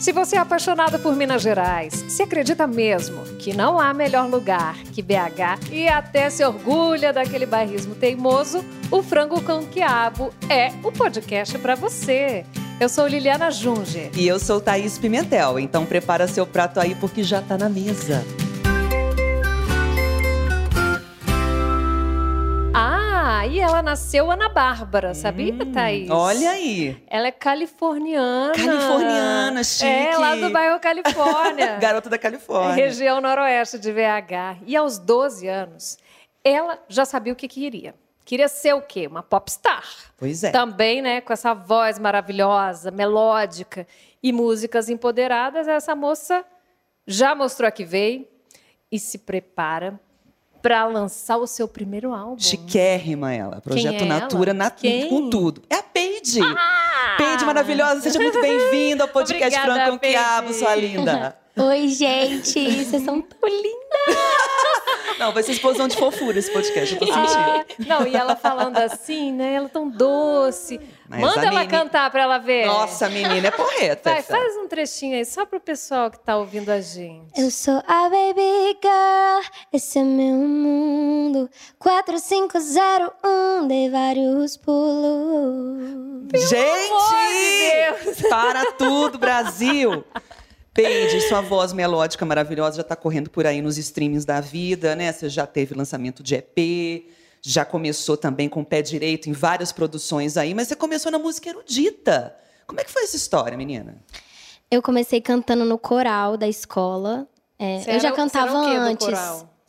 [0.00, 4.74] Se você é apaixonado por Minas Gerais, se acredita mesmo que não há melhor lugar
[4.94, 10.90] que BH e até se orgulha daquele bairrismo teimoso, o Frango com Quiabo é o
[10.90, 12.46] podcast para você.
[12.80, 14.10] Eu sou Liliana Junge.
[14.16, 18.24] E eu sou Thaís Pimentel, então prepara seu prato aí porque já tá na mesa.
[23.50, 26.08] E ela nasceu Ana Bárbara, sabia, hum, Thaís?
[26.08, 27.02] Olha aí.
[27.08, 28.52] Ela é californiana.
[28.54, 29.86] Californiana, chique.
[29.86, 31.76] É, lá do bairro Califórnia.
[31.82, 32.74] Garota da Califórnia.
[32.76, 34.58] Região noroeste de VH.
[34.64, 35.98] E aos 12 anos,
[36.44, 37.92] ela já sabia o que queria.
[38.24, 39.08] Queria ser o quê?
[39.08, 39.84] Uma popstar.
[40.16, 40.52] Pois é.
[40.52, 43.84] Também, né, com essa voz maravilhosa, melódica
[44.22, 46.44] e músicas empoderadas, essa moça
[47.04, 48.28] já mostrou que veio
[48.92, 49.98] e se prepara
[50.62, 52.38] para lançar o seu primeiro álbum.
[52.38, 53.60] Chiquérrima ela.
[53.60, 55.08] Projeto é Natura ela?
[55.08, 55.62] com tudo.
[55.68, 56.40] É a Peide.
[56.42, 57.14] Ah!
[57.16, 61.36] Peide maravilhosa, seja muito bem-vinda ao podcast Obrigada, Franco com Quiabo, sua linda.
[61.56, 64.49] Oi, gente, vocês são tão lindas.
[65.20, 67.28] Não, vai ser explosão de fofura esse podcast, eu tô sentindo.
[67.28, 69.52] Ah, não, e ela falando assim, né?
[69.52, 70.80] Ela tão doce.
[71.06, 72.64] Mas Manda ela cantar pra ela ver.
[72.64, 74.12] Nossa, menina é porreta.
[74.12, 77.38] Vai, faz um trechinho aí, só pro pessoal que tá ouvindo a gente.
[77.38, 81.50] Eu sou a baby girl, esse é meu mundo.
[81.78, 86.32] 4501 de vários pulos.
[86.48, 88.14] Gente!
[88.16, 90.02] De para tudo, Brasil!
[90.72, 95.12] Peide, sua voz melódica maravilhosa já está correndo por aí nos streamings da vida, né?
[95.12, 97.10] Você já teve lançamento de EP,
[97.42, 101.18] já começou também com o pé direito em várias produções aí, mas você começou na
[101.18, 102.36] música erudita.
[102.66, 103.96] Como é que foi essa história, menina?
[104.70, 107.26] Eu comecei cantando no coral da escola.
[107.58, 109.08] É, eu já cantava antes.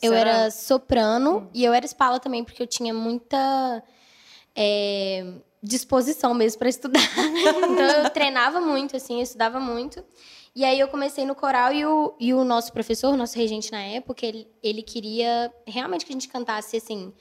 [0.02, 1.48] Eu era soprano hum.
[1.54, 3.84] e eu era espala também, porque eu tinha muita
[4.56, 5.26] é,
[5.62, 7.02] disposição mesmo para estudar.
[7.18, 10.04] então eu treinava muito, assim, eu estudava muito.
[10.54, 13.82] E aí eu comecei no coral e o, e o nosso professor, nosso regente na
[13.82, 17.14] época, ele, ele queria realmente que a gente cantasse, assim,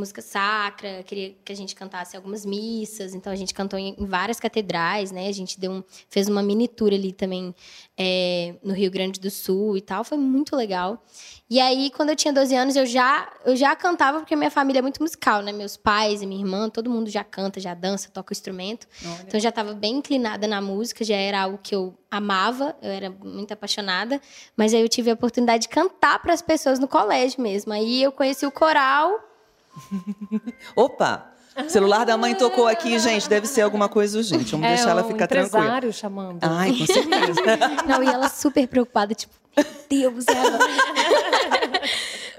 [0.00, 4.06] música sacra, queria que a gente cantasse algumas missas, então a gente cantou em, em
[4.06, 5.28] várias catedrais, né?
[5.28, 7.54] A gente deu um, fez uma mini tour ali também
[7.96, 11.02] é, no Rio Grande do Sul e tal, foi muito legal.
[11.50, 14.78] E aí, quando eu tinha 12 anos, eu já, eu já cantava, porque minha família
[14.78, 15.50] é muito musical, né?
[15.50, 18.86] Meus pais e minha irmã, todo mundo já canta, já dança, toca o instrumento.
[19.04, 19.22] Olha.
[19.22, 22.90] Então, eu já estava bem inclinada na música, já era algo que eu amava, eu
[22.90, 24.20] era muito apaixonada.
[24.56, 27.72] Mas aí eu tive a oportunidade de cantar para as pessoas no colégio mesmo.
[27.72, 29.29] Aí eu conheci o coral.
[30.76, 31.32] Opa!
[31.56, 33.28] O celular da mãe tocou aqui, gente.
[33.28, 34.52] Deve ser alguma coisa urgente.
[34.52, 35.58] Vamos é deixar ela ficar tranquila.
[35.58, 36.38] empresário chamando.
[36.42, 37.40] Ai, com certeza.
[37.86, 40.58] Não, e ela super preocupada, tipo, meu Deus, ela.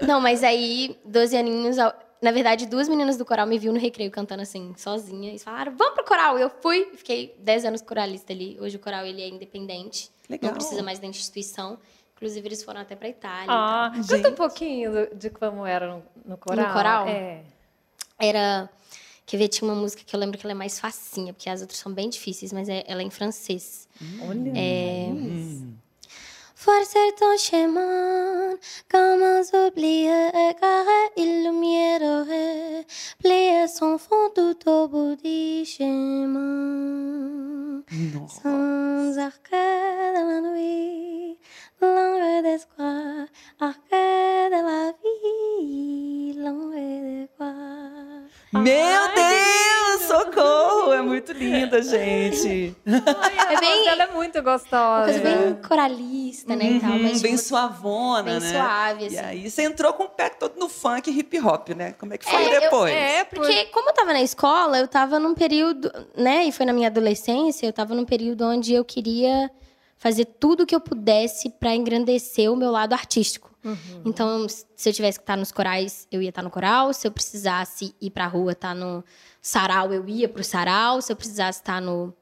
[0.00, 1.76] Não, mas aí, 12 aninhos,
[2.22, 5.34] na verdade, duas meninas do coral me viu no recreio cantando assim, sozinha.
[5.34, 6.38] E falaram, vamos pro coral.
[6.38, 8.56] Eu fui, fiquei 10 anos coralista ali.
[8.60, 10.10] Hoje o coral ele é independente.
[10.28, 10.50] Legal.
[10.50, 11.78] Não precisa mais da instituição.
[12.22, 13.48] Inclusive, eles foram até pra Itália.
[13.48, 16.68] Ah, conta um pouquinho de como era no, no coral.
[16.68, 17.08] No coral?
[17.08, 17.42] É.
[18.16, 18.70] Era.
[19.26, 21.62] Quer ver, tinha uma música que eu lembro que ela é mais facinha, porque as
[21.62, 23.88] outras são bem difíceis, mas é, ela é em francês.
[24.28, 24.52] Olha.
[24.54, 25.08] É.
[25.10, 25.74] Hum.
[26.54, 28.56] Forcer ton chemin,
[28.88, 32.84] comment oublier, car il lumière,
[33.18, 37.02] plier son fond tout au bout du chemin.
[38.28, 41.36] Sans arcade de la nuit,
[41.82, 43.28] longue d'espoir,
[43.58, 48.02] de la vie, longue d'espoir.
[48.52, 50.92] Meu Deus, socorro!
[50.92, 52.76] É muito linda, gente.
[52.86, 55.04] Ai, é bem, ela é muito gostosa.
[55.04, 56.64] Coisa bem coralista, né?
[56.66, 58.52] Uhum, tal, mas, bem tipo, suavona, bem né?
[58.52, 59.16] suave, assim.
[59.16, 61.94] E aí você entrou com o pé todo no funk hip hop, né?
[61.98, 62.92] Como é que foi é, depois?
[62.92, 66.44] Eu, é, porque como eu tava na escola, eu tava num período, né?
[66.44, 69.50] E foi na minha adolescência, eu tava num período onde eu queria
[70.02, 73.56] fazer tudo o que eu pudesse para engrandecer o meu lado artístico.
[73.64, 74.02] Uhum.
[74.04, 76.92] Então, se eu tivesse que estar nos corais, eu ia estar no coral.
[76.92, 79.04] Se eu precisasse ir para a rua, estar no
[79.40, 81.00] sarau, eu ia para o sarau.
[81.00, 82.12] Se eu precisasse estar no,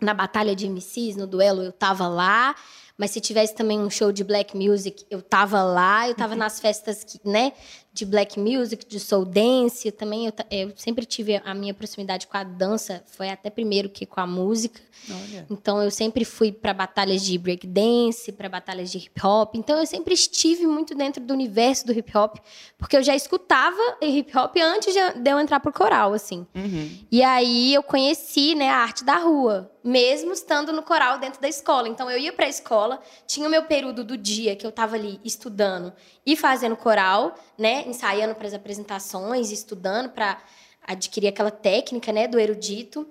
[0.00, 2.54] na batalha de MCs, no duelo, eu estava lá.
[2.96, 6.38] Mas se tivesse também um show de black music, eu tava lá, eu tava uhum.
[6.38, 7.52] nas festas, que, né,
[7.94, 12.36] de black music, de soul dance, também eu, eu, sempre tive a minha proximidade com
[12.36, 14.80] a dança, foi até primeiro que com a música.
[15.08, 15.46] Olha.
[15.48, 19.54] Então eu sempre fui para batalhas de break dance, para batalhas de hip hop.
[19.54, 22.38] Então eu sempre estive muito dentro do universo do hip hop,
[22.76, 26.44] porque eu já escutava hip hop antes de eu entrar pro coral, assim.
[26.52, 26.98] Uhum.
[27.12, 31.48] E aí eu conheci, né, a arte da rua mesmo estando no coral dentro da
[31.48, 31.86] escola.
[31.86, 34.96] Então eu ia para a escola, tinha o meu período do dia que eu estava
[34.96, 35.92] ali estudando
[36.26, 40.38] e fazendo coral, né, ensaiando para as apresentações, estudando para
[40.86, 43.06] adquirir aquela técnica, né, do erudito.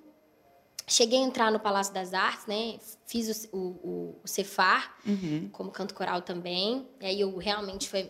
[0.88, 2.76] cheguei a entrar no Palácio das Artes, né?
[3.08, 5.50] Fiz o, o, o Cefar, Uhum.
[5.52, 6.86] como canto coral também.
[7.02, 8.10] E aí eu realmente foi,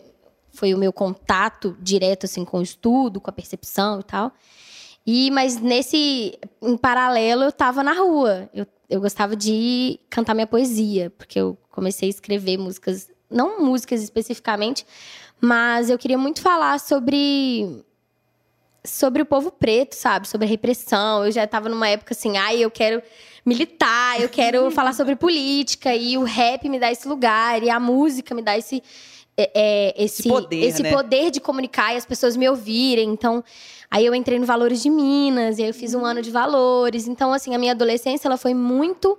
[0.52, 4.32] foi o meu contato direto assim com o estudo, com a percepção e tal.
[5.06, 8.48] E mas nesse em paralelo eu estava na rua.
[8.52, 14.02] Eu, eu gostava de cantar minha poesia, porque eu comecei a escrever músicas, não músicas
[14.02, 14.86] especificamente,
[15.40, 17.84] mas eu queria muito falar sobre
[18.86, 20.28] sobre o povo preto, sabe?
[20.28, 21.24] Sobre a repressão.
[21.24, 23.02] Eu já estava numa época assim, ai, eu quero
[23.44, 27.80] militar, eu quero falar sobre política e o rap me dá esse lugar e a
[27.80, 28.82] música me dá esse
[29.36, 30.92] é, é, esse, Esse poder, esse né?
[30.92, 33.10] poder de comunicar e as pessoas me ouvirem.
[33.10, 33.42] Então,
[33.90, 37.08] aí eu entrei no Valores de Minas, e aí eu fiz um ano de Valores.
[37.08, 39.18] Então, assim, a minha adolescência ela foi muito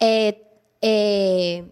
[0.00, 0.34] é,
[0.82, 1.64] é,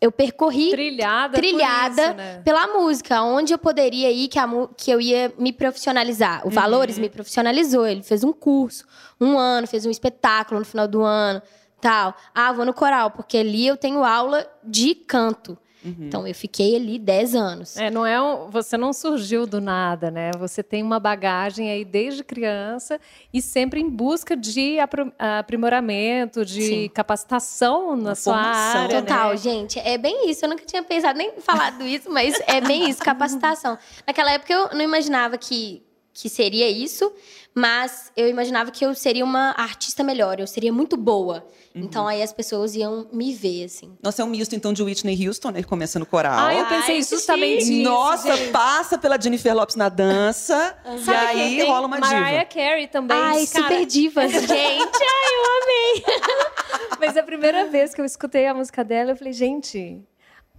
[0.00, 1.36] eu percorri Trilhada.
[1.36, 2.40] trilhada isso, né?
[2.44, 6.46] pela música, onde eu poderia ir que, a que eu ia me profissionalizar.
[6.46, 8.86] O Valores me profissionalizou, ele fez um curso,
[9.20, 11.42] um ano, fez um espetáculo no final do ano,
[11.80, 12.14] tal.
[12.34, 15.58] Ah, vou no coral, porque ali eu tenho aula de canto.
[15.84, 17.76] Então eu fiquei ali 10 anos.
[17.76, 20.30] É, não é um, você não surgiu do nada, né?
[20.38, 23.00] Você tem uma bagagem aí desde criança
[23.32, 24.78] e sempre em busca de
[25.18, 26.90] aprimoramento, de Sim.
[26.92, 28.80] capacitação na Uma sua formação.
[28.82, 29.02] área.
[29.02, 29.36] Total, né?
[29.36, 29.78] gente.
[29.78, 30.44] É bem isso.
[30.44, 33.78] Eu nunca tinha pensado nem falado isso, mas é bem isso, capacitação.
[34.06, 35.82] Naquela época eu não imaginava que,
[36.22, 37.12] que seria isso,
[37.54, 41.46] mas eu imaginava que eu seria uma artista melhor, eu seria muito boa.
[41.74, 43.96] Então aí as pessoas iam me ver, assim.
[44.02, 45.62] Nossa, é um misto, então, de Whitney Houston, né?
[45.62, 46.36] Começando coral.
[46.36, 47.82] Ah, eu pensei Ai, justamente isso.
[47.88, 48.50] Nossa, gente.
[48.50, 50.76] passa pela Jennifer Lopes na dança.
[50.84, 52.44] e Sabe quem aí rola uma Mariah diva.
[52.46, 53.16] Carey também.
[53.16, 53.64] Ai, cara.
[53.68, 54.50] super divas, gente.
[54.50, 56.04] Ai, eu amei.
[56.98, 60.02] Mas a primeira vez que eu escutei a música dela, eu falei, gente,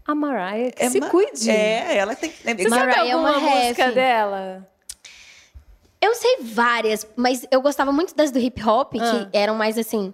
[0.07, 1.50] a Mariah, que É se cuide.
[1.51, 2.31] É, ela tem.
[2.45, 3.94] É, Você sabe Mariah é alguma uma música ref.
[3.95, 4.69] dela?
[6.01, 9.25] Eu sei várias, mas eu gostava muito das do hip hop, Ah.
[9.31, 10.13] que eram mais assim.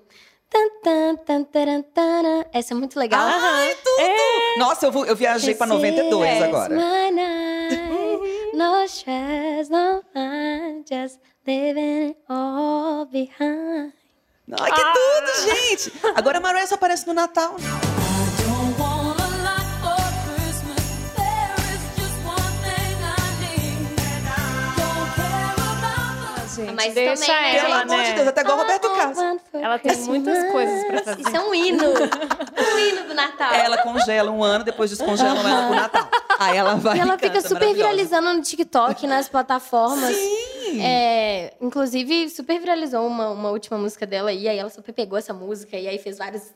[2.53, 3.21] Essa é muito legal.
[3.27, 4.59] Ai, tudo!
[4.59, 6.75] Nossa, eu, vou- eu viajei pra 92 This is agora.
[8.53, 13.91] No stress, no fun, just it all behind.
[14.59, 15.91] Ai, que tudo, gente!
[16.15, 17.55] Agora a Mariah só aparece no Natal.
[26.55, 27.59] Gente, Mas deixa também, né?
[27.59, 28.03] Pelo ela, amor né?
[28.03, 29.17] de Deus, até igual o Roberto Carlos.
[29.53, 31.21] Ela tem muitas coisas pra fazer.
[31.21, 31.83] Isso é um hino.
[31.93, 33.53] um hino do Natal.
[33.53, 36.09] Ela congela um ano, depois descongela ela pro Natal.
[36.39, 40.15] Aí ela vai E ela e fica canta, super viralizando no TikTok, nas plataformas.
[40.15, 40.81] Sim!
[40.81, 45.33] É, inclusive, super viralizou uma, uma última música dela e aí ela super pegou essa
[45.33, 46.51] música e aí fez vários Ela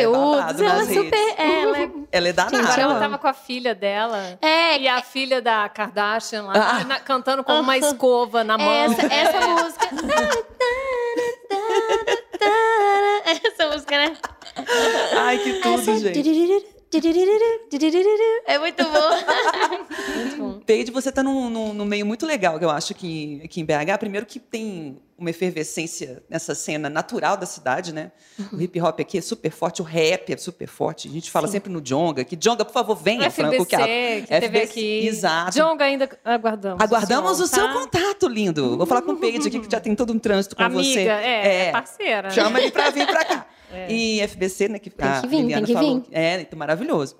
[0.00, 0.60] é conteúdos.
[0.60, 1.10] Ela, nas super.
[1.16, 1.38] redes.
[1.38, 2.58] é, ela é- Ela é danada.
[2.58, 4.38] Agora ela tava com a filha dela.
[4.42, 6.84] É, E a filha da Kardashian lá, Ah.
[6.84, 8.72] na- cantando com uma escova na mão.
[8.72, 9.88] essa, essa música.
[13.24, 14.16] essa música, né?
[15.18, 16.73] Ai, que tudo, Essa- gente.
[18.46, 19.10] É muito bom.
[20.16, 20.60] muito bom.
[20.64, 23.64] Peide, você tá num, num, num meio muito legal, que eu acho, que aqui em
[23.64, 23.98] BH.
[23.98, 28.10] Primeiro que tem uma efervescência nessa cena natural da cidade, né?
[28.52, 31.08] O hip hop aqui é super forte, o rap é super forte.
[31.08, 33.54] A gente fala sempre no Jonga, que Jonga, por favor, venha, Franco.
[33.64, 35.06] FBC, Que, que a- teve FBC, aqui.
[35.06, 35.56] Exato.
[35.56, 36.82] Jonga ainda aguardamos.
[36.82, 37.72] Aguardamos o seu tá?
[37.72, 38.76] contato, lindo.
[38.76, 41.00] Vou falar com o Peide aqui, que já tem todo um trânsito com Amiga, você.
[41.08, 42.22] é, é parceira.
[42.28, 42.30] né?
[42.30, 43.46] Chama ele pra vir pra cá.
[43.88, 44.78] E FBC, né?
[44.78, 46.00] Que, a que vir, Liliana tem que falou.
[46.00, 46.06] vir.
[46.12, 47.16] É, então, maravilhoso.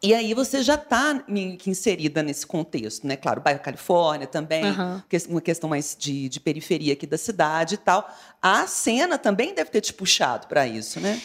[0.00, 1.24] E aí você já está
[1.66, 3.16] inserida nesse contexto, né?
[3.16, 4.62] Claro, bairro Califórnia também,
[5.08, 8.08] que- uma questão mais de, de periferia aqui da cidade e tal.
[8.40, 11.20] A cena também deve ter te puxado para isso, né?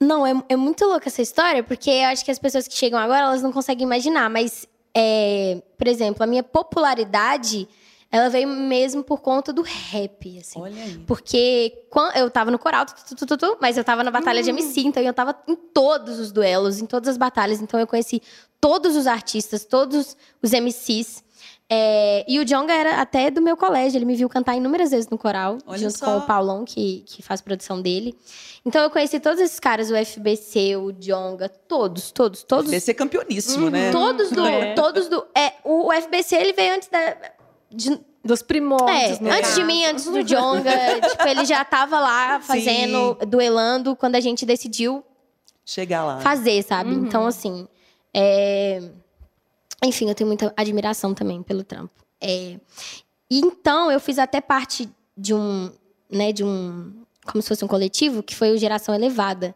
[0.00, 2.98] Não, é, é muito louca essa história, porque eu acho que as pessoas que chegam
[3.00, 4.30] agora, elas não conseguem imaginar.
[4.30, 4.64] Mas,
[4.96, 7.68] é, por exemplo, a minha popularidade,
[8.12, 10.60] ela veio mesmo por conta do rap, assim.
[10.60, 10.98] Olha aí.
[11.06, 14.10] Porque quan- eu tava no coral, tu, tu, tu, tu, tu, mas eu tava na
[14.10, 17.62] batalha de MC, então eu tava em todos os duelos, em todas as batalhas.
[17.62, 18.20] Então eu conheci
[18.60, 21.24] todos os artistas, todos os MCs.
[21.74, 25.08] É, e o Jonga era até do meu colégio, ele me viu cantar inúmeras vezes
[25.08, 26.04] no coral, Olha junto só.
[26.04, 28.14] com o Paulão, que, que faz produção dele.
[28.62, 32.70] Então eu conheci todos esses caras, o FBC, o Jonga, todos, todos, todos.
[32.70, 33.90] Deve ser campeoníssimo, né?
[33.90, 34.44] Todos do.
[34.46, 34.74] É.
[34.74, 35.24] Todos do.
[35.34, 37.16] É, o FBC ele veio antes da.
[37.74, 39.64] De- Dos primórdios, é, antes de caso.
[39.66, 40.70] mim, antes do Jonga,
[41.10, 45.04] tipo, ele já tava lá fazendo, duelando, quando a gente decidiu
[45.64, 46.20] Chegar lá.
[46.20, 46.94] fazer, sabe?
[46.94, 47.66] Então, assim,
[48.14, 48.80] é...
[49.84, 51.92] enfim, eu tenho muita admiração também pelo trampo.
[52.20, 52.60] É...
[53.28, 54.88] E então, eu fiz até parte
[55.18, 55.72] de um,
[56.08, 56.92] né, de um,
[57.26, 59.52] como se fosse um coletivo, que foi o Geração Elevada,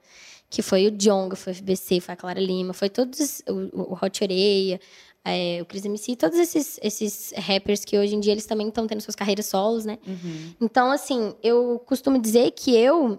[0.51, 3.99] que foi o Jonga, foi o FBC, foi a Clara Lima, foi todos, o, o
[4.03, 4.81] Hot Oreia,
[5.29, 8.87] é, o Chris MC, todos esses, esses rappers que hoje em dia eles também estão
[8.87, 9.99] tendo suas carreiras solos, né?
[10.61, 13.19] Então, assim, eu costumo dizer que eu,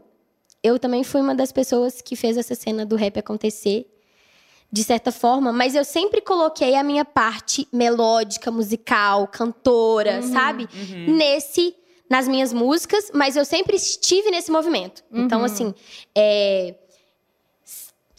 [0.64, 3.86] eu também fui uma das pessoas que fez essa cena do rap acontecer,
[4.72, 10.68] de certa forma, mas eu sempre coloquei a minha parte melódica, musical, cantora, sabe?
[11.08, 11.76] Nesse,
[12.10, 15.04] nas minhas músicas, mas eu sempre estive nesse movimento.
[15.12, 15.74] Então, assim,
[16.16, 16.76] é,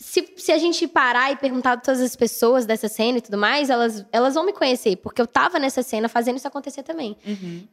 [0.08, 3.36] se, se a gente parar e perguntar a todas as pessoas dessa cena e tudo
[3.36, 7.14] mais, elas, elas vão me conhecer, porque eu tava nessa cena fazendo isso acontecer também.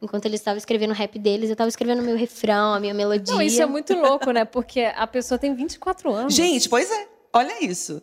[0.02, 2.92] Enquanto eles estavam escrevendo o rap deles, eu tava escrevendo o meu refrão, a minha
[2.92, 3.34] melodia.
[3.34, 4.44] Não, isso é muito louco, né?
[4.44, 6.34] Porque a pessoa tem 24 anos.
[6.34, 7.08] Gente, pois é.
[7.32, 8.02] Olha isso.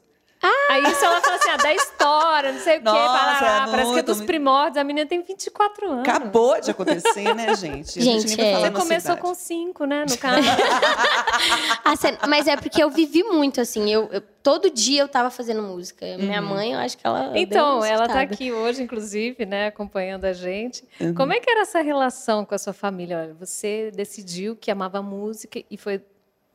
[0.69, 3.93] Aí se ela fala assim, ah, da história, não sei o quê, parará, é parece
[3.93, 6.07] que é dos primórdios, a menina tem 24 anos.
[6.07, 7.99] Acabou de acontecer, né, gente?
[7.99, 8.59] A Gente, vai é.
[8.59, 10.41] Você começou com 5, né, no caso.
[11.85, 13.89] A cena- mas é porque eu vivi muito, assim.
[13.91, 16.05] Eu, eu- todo dia eu tava fazendo música.
[16.17, 17.31] Minha mãe, eu acho que ela.
[17.35, 18.33] Então, ela tá surtada.
[18.33, 20.83] aqui hoje, inclusive, né, acompanhando a gente.
[20.99, 21.13] Uhum.
[21.13, 23.17] Como é que era essa relação com a sua família?
[23.19, 26.01] Olha, você decidiu que amava música e foi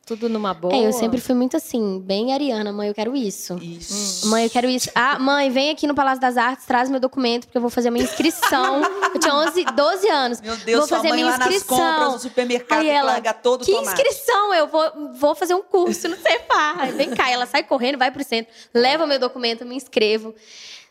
[0.09, 0.75] tudo numa boa?
[0.75, 3.57] É, eu sempre fui muito assim, bem ariana, mãe, eu quero isso.
[3.63, 4.27] Isso.
[4.29, 4.91] Mãe, eu quero isso.
[4.95, 7.91] Ah, mãe, vem aqui no Palácio das Artes, traz meu documento, porque eu vou fazer
[7.91, 8.81] minha inscrição.
[9.15, 10.41] eu tinha 11, 12 anos.
[10.41, 11.77] Meu Deus, vou sua fazer mãe minha lá nas inscrição.
[11.79, 13.89] compras do supermercado Aí ela, largar todo o que tomate.
[14.01, 14.55] inscrição?
[14.55, 16.91] Eu vou, vou fazer um curso no Cefar.
[16.93, 20.35] Vem cá, ela sai correndo, vai pro centro, leva meu documento, me inscrevo.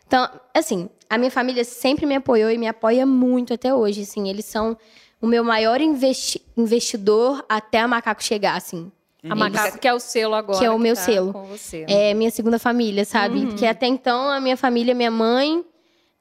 [0.06, 4.30] Então, assim, a minha família sempre me apoiou e me apoia muito até hoje, assim.
[4.30, 4.78] Eles são
[5.20, 8.90] o meu maior investi- investidor até a Macaco chegar, assim.
[9.24, 10.60] A Macaco, que é o selo agora.
[10.60, 11.32] Que é o meu tá selo.
[11.50, 11.86] Você.
[11.88, 13.40] É minha segunda família, sabe?
[13.40, 13.48] Uhum.
[13.48, 15.66] Porque até então a minha família, minha mãe,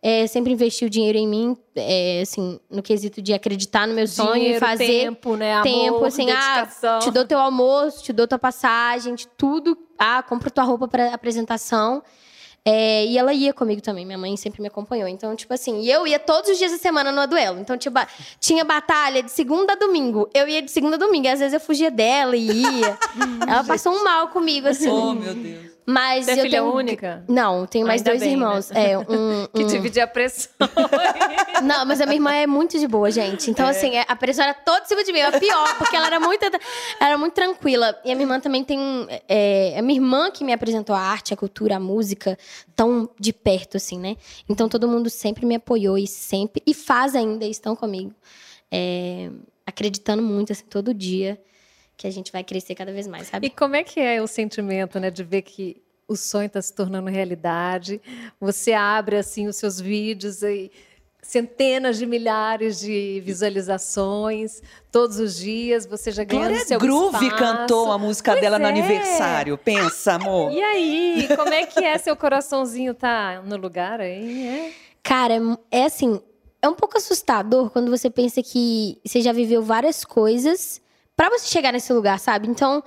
[0.03, 4.57] é, sempre investiu dinheiro em mim, é, assim, no quesito de acreditar no meu sonho
[4.57, 5.55] e fazer tempo, né?
[5.55, 6.99] Amor, tempo, assim, ah, dedicação.
[7.01, 11.13] te dou teu almoço, te dou tua passagem, te tudo, ah, compro tua roupa para
[11.13, 12.03] apresentação.
[12.69, 15.07] É, e ela ia comigo também, minha mãe sempre me acompanhou.
[15.07, 17.61] Então, tipo assim, e eu ia todos os dias da semana no duelo.
[17.61, 17.97] Então, tipo,
[18.41, 20.29] tinha batalha de segunda a domingo.
[20.35, 21.27] Eu ia de segunda a domingo.
[21.27, 22.99] E às vezes eu fugia dela e ia.
[23.49, 24.89] ela passou um mal comigo, assim.
[24.89, 25.76] Oh, meu Deus.
[25.89, 26.75] Mas Você é eu filha tenho...
[26.75, 27.25] única?
[27.29, 28.71] Não, tenho mais Ainda dois bem, irmãos.
[28.71, 28.91] né?
[28.91, 29.05] É, um,
[29.55, 30.51] Que um- dividir a pressão.
[31.63, 33.51] Não, mas a minha irmã é muito de boa, gente.
[33.51, 35.21] Então, assim, a pressão era toda em cima de mim.
[35.21, 36.45] Era pior, porque ela era muito,
[37.01, 37.97] era muito tranquila.
[38.05, 38.79] E a minha irmã também tem.
[39.29, 42.37] É, a minha irmã que me apresentou a arte, a cultura, a música,
[42.75, 44.17] tão de perto, assim, né?
[44.49, 46.61] Então todo mundo sempre me apoiou e sempre.
[46.67, 48.13] E faz ainda, e estão comigo.
[48.71, 49.31] É,
[49.65, 51.41] acreditando muito, assim, todo dia.
[51.97, 53.51] Que a gente vai crescer cada vez mais, E sabe?
[53.51, 57.09] como é que é o sentimento, né, de ver que o sonho está se tornando
[57.11, 58.01] realidade?
[58.41, 60.71] Você abre assim os seus vídeos e
[61.23, 64.63] centenas de milhares de visualizações
[64.93, 67.37] todos os dias, você já ganhando Glória seu Groove espaço.
[67.43, 68.69] cantou a música Pois dela no é.
[68.69, 69.59] aniversário.
[69.59, 70.53] Pensa, amor.
[70.53, 74.47] E aí, como é que é seu coraçãozinho tá no lugar aí?
[74.47, 74.73] É?
[75.03, 75.35] Cara,
[75.71, 76.21] é é assim,
[76.63, 80.81] é um pouco assustador quando você pensa que você já viveu várias coisas
[81.17, 82.47] pra você chegar nesse lugar, sabe?
[82.49, 82.83] Então,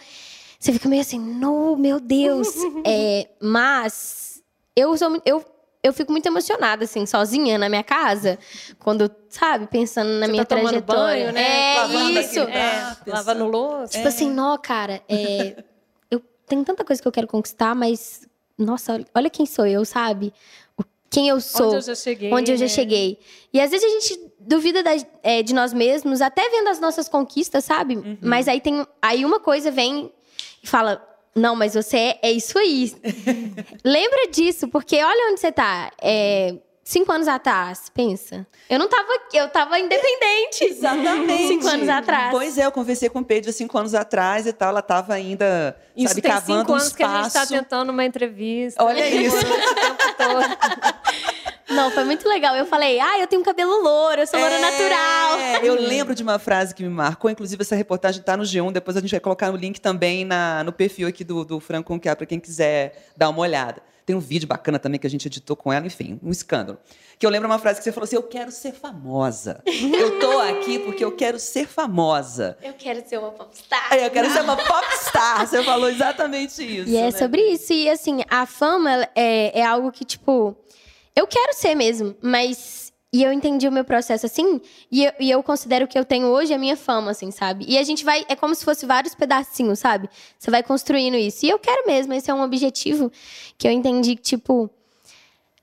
[0.59, 2.47] você fica meio assim, no, meu Deus.
[2.85, 4.41] É, mas
[4.75, 5.43] eu sou eu
[5.81, 8.37] eu fico muito emocionada assim, sozinha na minha casa,
[8.79, 10.81] quando, sabe, pensando na Você minha tá trajetória.
[11.27, 11.75] banho, né?
[11.75, 12.39] É Lavando isso.
[12.41, 13.93] É, lavando louça.
[13.93, 15.63] Tipo assim, nó, cara, é,
[16.11, 19.85] eu tenho tanta coisa que eu quero conquistar, mas nossa, olha- olha quem sou eu,
[19.85, 20.33] sabe?
[21.09, 22.33] Quem eu sou Onde eu já cheguei.
[22.33, 22.69] onde eu já né?
[22.69, 23.19] cheguei.
[23.53, 24.91] E às vezes a gente duvida da-
[25.23, 27.95] é, de nós mesmos, até vendo as nossas conquistas, sabe?
[27.97, 28.17] Uhum.
[28.21, 28.85] Mas aí tem.
[29.01, 30.11] Aí uma coisa vem
[30.63, 31.05] e fala.
[31.35, 32.91] Não, mas você é, é isso aí.
[33.85, 35.91] Lembra disso, porque olha onde você tá.
[36.01, 36.55] É,
[36.89, 38.47] cinco anos atrás, pensa.
[38.69, 39.07] Eu não tava.
[39.33, 40.63] Eu tava independente.
[40.69, 41.47] Exatamente.
[41.47, 42.31] Cinco anos atrás.
[42.31, 44.69] Pois é, eu conversei com o Pedro cinco anos atrás e tal.
[44.69, 47.53] Ela estava ainda, Isso sabe, tem cavando cinco um anos que a gente está espaço.
[47.53, 48.83] tentando uma entrevista.
[48.83, 49.37] Olha isso.
[49.37, 51.39] Tempo todo.
[51.69, 52.55] Não, foi muito legal.
[52.55, 55.37] Eu falei, ah, eu tenho cabelo louro, eu sou loura natural.
[55.37, 58.71] É, eu lembro de uma frase que me marcou, inclusive essa reportagem está no G1,
[58.71, 61.93] depois a gente vai colocar o link também na, no perfil aqui do, do Franco
[61.93, 63.83] Conquer, para quem quiser dar uma olhada.
[64.09, 66.79] Tem um vídeo bacana também que a gente editou com ela, enfim, um escândalo.
[67.19, 69.61] Que eu lembro uma frase que você falou assim: Eu quero ser famosa.
[69.69, 72.57] Eu tô aqui porque eu quero ser famosa.
[72.63, 73.87] Eu quero ser uma popstar.
[73.91, 75.45] Aí eu quero ser uma popstar.
[75.45, 76.89] Você falou exatamente isso.
[76.89, 77.11] E é né?
[77.11, 77.71] sobre isso.
[77.71, 80.57] E assim, a fama é, é algo que, tipo,
[81.15, 82.88] eu quero ser mesmo, mas.
[83.11, 84.61] E eu entendi o meu processo assim,
[84.91, 87.65] e eu, e eu considero que eu tenho hoje a minha fama, assim, sabe?
[87.67, 88.23] E a gente vai.
[88.29, 90.07] É como se fosse vários pedacinhos, sabe?
[90.37, 91.43] Você vai construindo isso.
[91.45, 93.11] E eu quero mesmo, esse é um objetivo
[93.57, 94.69] que eu entendi que, tipo,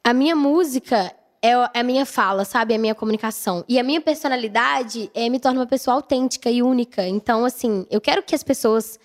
[0.02, 2.72] a minha música é é a minha fala, sabe?
[2.74, 3.64] É a minha comunicação.
[3.68, 7.06] E a minha personalidade é, me torna uma pessoa autêntica e única.
[7.06, 8.98] Então, assim, eu quero que as pessoas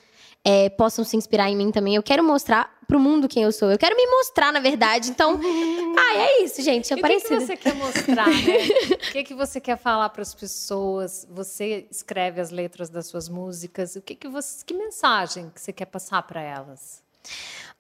[0.44, 1.96] é, possam se inspirar em mim também.
[1.96, 3.72] Eu quero mostrar pro mundo quem eu sou.
[3.72, 5.12] Eu quero me mostrar, na verdade.
[5.12, 5.40] Então,
[5.98, 6.92] ah, é isso, gente.
[6.92, 8.92] É o que, que você quer mostrar, né?
[9.12, 11.28] O que, que você quer falar para as pessoas?
[11.30, 13.96] Você escreve as letras das suas músicas.
[13.96, 17.04] O que que você, que mensagem que você quer passar para elas?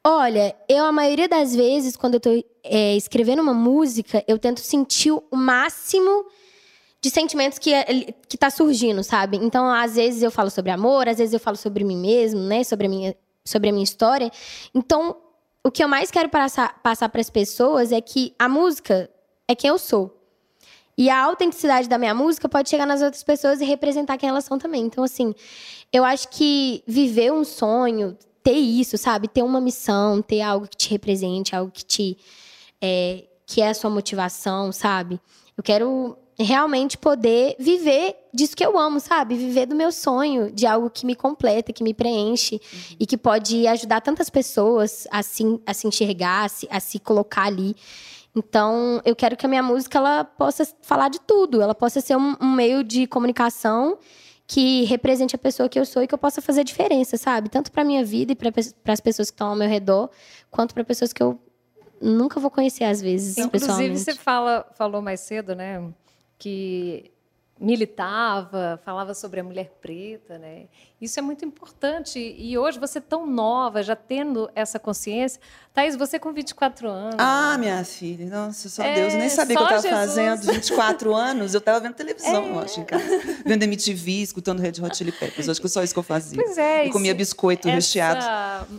[0.03, 2.30] Olha, eu, a maioria das vezes, quando eu tô
[2.63, 6.25] é, escrevendo uma música, eu tento sentir o máximo
[7.01, 9.38] de sentimentos que, é- que tá surgindo, sabe?
[9.38, 12.63] Então, às vezes eu falo sobre amor, às vezes eu falo sobre mim mesmo, né?
[12.63, 14.31] Sobre a minha, sobre a minha história.
[14.74, 15.17] Então,
[15.63, 19.10] o que eu mais quero passar, passar para as pessoas é que a música
[19.48, 20.17] é quem eu sou.
[20.98, 24.46] E a autenticidade da minha música pode chegar nas outras pessoas e representar quem elas
[24.46, 24.84] são também.
[24.84, 25.34] Então, assim,
[25.91, 29.27] eu acho que viver um sonho, ter isso, sabe?
[29.27, 32.17] Ter uma missão, ter algo que te represente, algo que te.
[32.79, 35.20] é, que é a sua motivação, sabe?
[35.58, 39.36] Eu quero realmente poder viver disso que eu amo, sabe?
[39.36, 42.60] Viver do meu sonho, de algo que me completa, que me preenche
[43.00, 47.00] e que pode ajudar tantas pessoas a se, a se enxergar, a se, a se
[47.00, 47.75] colocar ali.
[48.36, 52.15] Então, eu quero que a minha música ela possa falar de tudo, ela possa ser
[52.15, 53.98] um, um meio de comunicação
[54.48, 57.50] que represente a pessoa que eu sou e que eu possa fazer diferença, sabe?
[57.50, 58.51] Tanto para minha vida e para
[58.93, 60.10] as pessoas que estão ao meu redor,
[60.50, 61.39] quanto para pessoas que eu
[62.01, 64.00] nunca vou conhecer às vezes, Inclusive, pessoalmente.
[64.00, 65.81] você fala, falou mais cedo, né?
[66.41, 67.13] Que
[67.62, 70.63] militava, falava sobre a mulher preta, né?
[71.00, 72.20] Isso é muito importante.
[72.38, 75.39] E hoje você tão nova, já tendo essa consciência.
[75.74, 77.15] Thaís, você com 24 anos.
[77.18, 79.13] Ah, minha filha, nossa, só É, Deus.
[79.13, 81.53] Eu nem sabia que eu estava fazendo 24 anos.
[81.53, 82.50] Eu estava vendo televisão, É.
[82.50, 83.03] eu acho, em casa.
[83.46, 85.48] Vendo MTV, escutando Red Hot Chili Peppers.
[85.50, 86.41] Acho que só isso que eu fazia.
[86.44, 86.86] Pois é.
[86.86, 88.25] E comia biscoito essa recheado.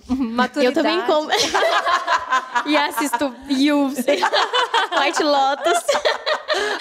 [0.08, 0.66] Maturidade.
[0.66, 1.28] Eu também como.
[2.66, 3.88] e assisto You,
[5.00, 5.82] White Lotus.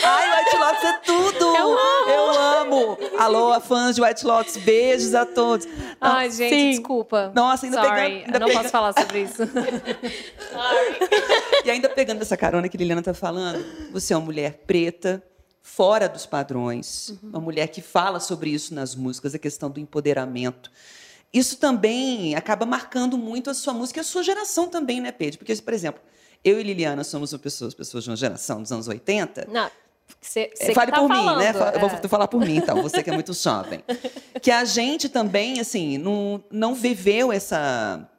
[0.03, 1.53] Ai, White Lotus é tudo!
[2.07, 2.97] Eu amo!
[3.19, 5.67] Alô, fãs de White Lotus, beijos a todos.
[5.99, 6.69] Ai, gente, Sim.
[6.71, 7.31] desculpa.
[7.35, 9.43] Nossa, ainda Sorry, pegando- ainda eu não pegando- posso falar sobre isso.
[11.63, 15.21] E ainda pegando essa carona que Liliana tá falando, você é uma mulher preta,
[15.61, 20.71] fora dos padrões, uma mulher que fala sobre isso nas músicas, a questão do empoderamento.
[21.31, 25.37] Isso também acaba marcando muito a sua música e a sua geração também, né, Pedro?
[25.37, 26.01] Porque, por exemplo,
[26.43, 29.69] eu e Liliana somos uma pessoas, pessoas de uma geração dos anos 80, Não,
[30.19, 31.53] você, É, você Fale tá por mim, né?
[31.53, 32.07] falando, Fa- Eu vou é.
[32.07, 33.83] falar por mim, então, você que é muito jovem.
[34.41, 38.09] Que a gente também, assim, não, não viveu essa,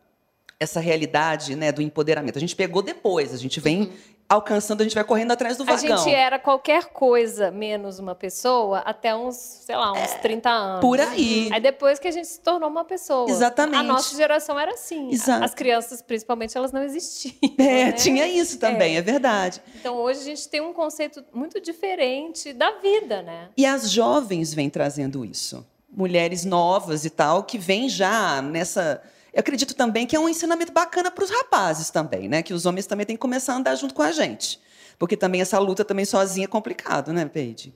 [0.61, 2.37] essa realidade né, do empoderamento.
[2.37, 3.93] A gente pegou depois, a gente vem
[4.33, 5.71] alcançando, a gente vai correndo atrás do Uhum.
[5.71, 5.99] A vagão.
[5.99, 10.79] gente era qualquer coisa menos uma pessoa até uns, sei lá, uns 30 anos.
[10.79, 11.49] É, Por aí.
[11.53, 13.31] Aí depois que a gente se tornou uma pessoa.
[13.31, 13.79] Exatamente.
[13.79, 15.11] A nossa geração era assim.
[15.11, 15.45] Exato.
[15.45, 17.35] As crianças, principalmente, elas não existiam.
[17.59, 17.93] É, né?
[17.93, 19.03] tinha isso também, é.
[19.03, 19.61] verdade.
[19.79, 23.49] Então hoje a gente tem um conceito muito diferente da vida, né?
[23.57, 25.65] E as jovens vêm trazendo isso.
[25.91, 29.03] Mulheres novas e tal, que vêm já nessa.
[29.33, 32.43] Eu acredito também que é um ensinamento bacana para os rapazes também, né?
[32.43, 34.61] Que os homens também têm que começar a andar junto com a gente.
[34.99, 37.73] Porque também essa luta também sozinha é complicado, né, Paige?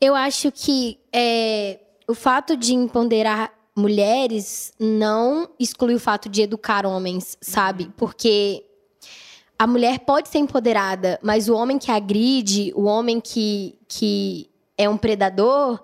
[0.00, 6.86] Eu acho que é, o fato de empoderar mulheres não exclui o fato de educar
[6.86, 7.92] homens, sabe?
[7.96, 8.64] Porque
[9.58, 14.88] a mulher pode ser empoderada, mas o homem que agride, o homem que, que é
[14.88, 15.80] um predador,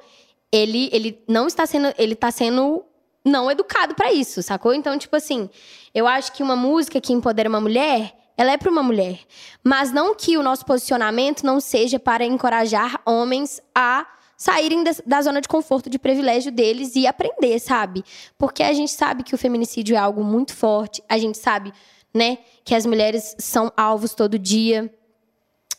[0.51, 1.93] ele, ele não está sendo.
[1.97, 2.85] Ele está sendo
[3.25, 4.75] não educado para isso, sacou?
[4.75, 5.49] Então, tipo assim,
[5.95, 9.21] eu acho que uma música que empodera uma mulher, ela é para uma mulher.
[9.63, 14.07] Mas não que o nosso posicionamento não seja para encorajar homens a
[14.37, 18.05] saírem da, zona de conforto, de privilégio deles e aprender, sabe?
[18.37, 21.73] Porque a gente sabe que o feminicídio é algo muito forte, a gente sabe,
[22.13, 24.93] né, que as mulheres são alvos todo dia.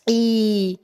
[0.08, 0.78] E,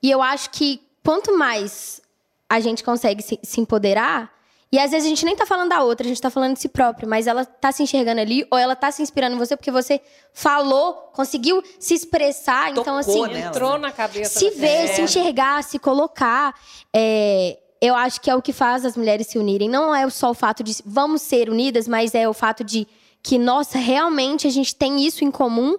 [0.00, 2.00] e eu acho que quanto mais
[2.48, 4.32] a gente consegue se, se empoderar,
[4.70, 6.60] e às vezes a gente nem tá falando da outra, a gente tá falando de
[6.60, 9.56] si próprio, mas ela tá se enxergando ali, ou ela tá se inspirando em você
[9.56, 10.00] porque você
[10.32, 12.70] falou, conseguiu se expressar.
[12.70, 13.78] então, Tocou assim, nela, Entrou né?
[13.78, 14.38] na cabeça.
[14.38, 16.54] se ver, se enxergar, se colocar.
[16.94, 19.68] é, eu acho que é o que faz as mulheres se unirem.
[19.68, 22.86] Não é só o fato de vamos ser unidas, mas é o fato de
[23.22, 25.76] que, nossa, realmente a gente tem isso em comum,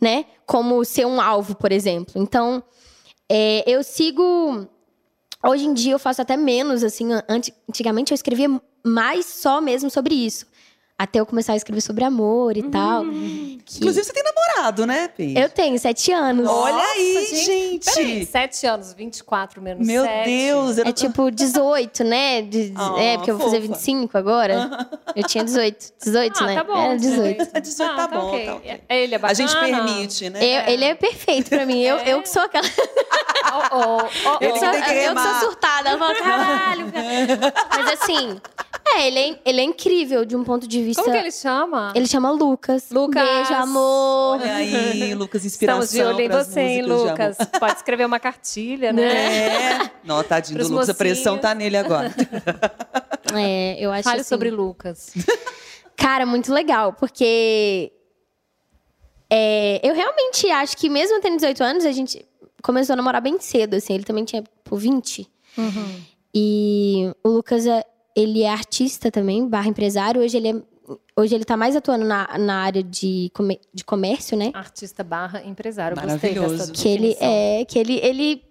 [0.00, 0.24] né?
[0.44, 2.14] Como ser um alvo, por exemplo.
[2.16, 2.62] Então,
[3.28, 4.66] é, eu sigo.
[5.46, 7.08] Hoje em dia eu faço até menos, assim.
[7.28, 8.48] anti- Antigamente eu escrevia
[8.84, 10.46] mais só mesmo sobre isso.
[10.98, 13.04] Até eu começar a escrever sobre amor e tal.
[13.04, 15.36] que- Inclusive, você tem namorado, né, Paige?
[15.38, 16.48] eu tenho sete anos.
[16.48, 17.44] Olha Nossa, aí, gente.
[17.44, 17.84] gente!
[17.94, 20.24] Peraí, 7 anos, 24 menos Meu 7.
[20.24, 20.78] Deus!
[20.78, 22.40] Eu É não- tipo 18, né?
[22.42, 23.74] De- Ah, é, porque eu vou fazer fofa.
[23.74, 24.88] 25 agora.
[25.14, 25.92] Eu tinha 18.
[26.02, 26.54] 18, Ah, né?
[26.54, 26.76] tá bom.
[26.78, 27.60] Era 18.
[27.60, 28.46] 18 tá bom, ok.
[28.46, 28.80] tá ok.
[28.88, 29.30] Ele é bacana.
[29.32, 30.38] A gente permite, né?
[30.42, 31.80] Eu- ele é perfeito pra mim.
[31.82, 32.64] Eu, eu que sou aquela.
[33.48, 33.96] Oh, oh,
[34.32, 35.90] oh, Ele Eu, que sou, tem que eu que sou surtada.
[35.90, 36.92] Eu falo, caralho.
[36.92, 38.40] cara." Mas assim,
[38.94, 41.02] É, ele é, ele é incrível de um ponto de vista.
[41.02, 41.92] Como que ele chama?
[41.94, 42.88] Ele chama Lucas.
[42.90, 43.22] Lucas.
[43.22, 44.40] Beijo, amor.
[44.40, 47.36] Olha aí, Lucas, inspiração Estamos de olho em você, hein, Lucas?
[47.58, 49.82] Pode escrever uma cartilha, né?
[49.82, 49.90] É.
[50.04, 51.42] Não, tadinho Pros do Lucas, a pressão mocinhos.
[51.42, 52.14] tá nele agora.
[53.34, 55.12] É, eu acho Fale assim, sobre Lucas.
[55.96, 57.92] Cara, muito legal, porque
[59.28, 62.24] é, eu realmente acho que mesmo tendo 18 anos, a gente
[62.62, 63.94] começou a namorar bem cedo, assim.
[63.94, 65.28] Ele também tinha, por 20.
[65.58, 66.00] Uhum.
[66.32, 67.84] E o Lucas, é-
[68.16, 70.22] ele é artista também, barra empresário.
[70.22, 70.54] Hoje ele, é,
[71.14, 73.30] hoje ele tá mais atuando na, na área de,
[73.74, 74.50] de comércio, né?
[74.54, 75.94] Artista barra empresário.
[76.00, 76.70] Gostei Maravilhoso.
[76.70, 78.42] dessa Que ele é, que ele, ele,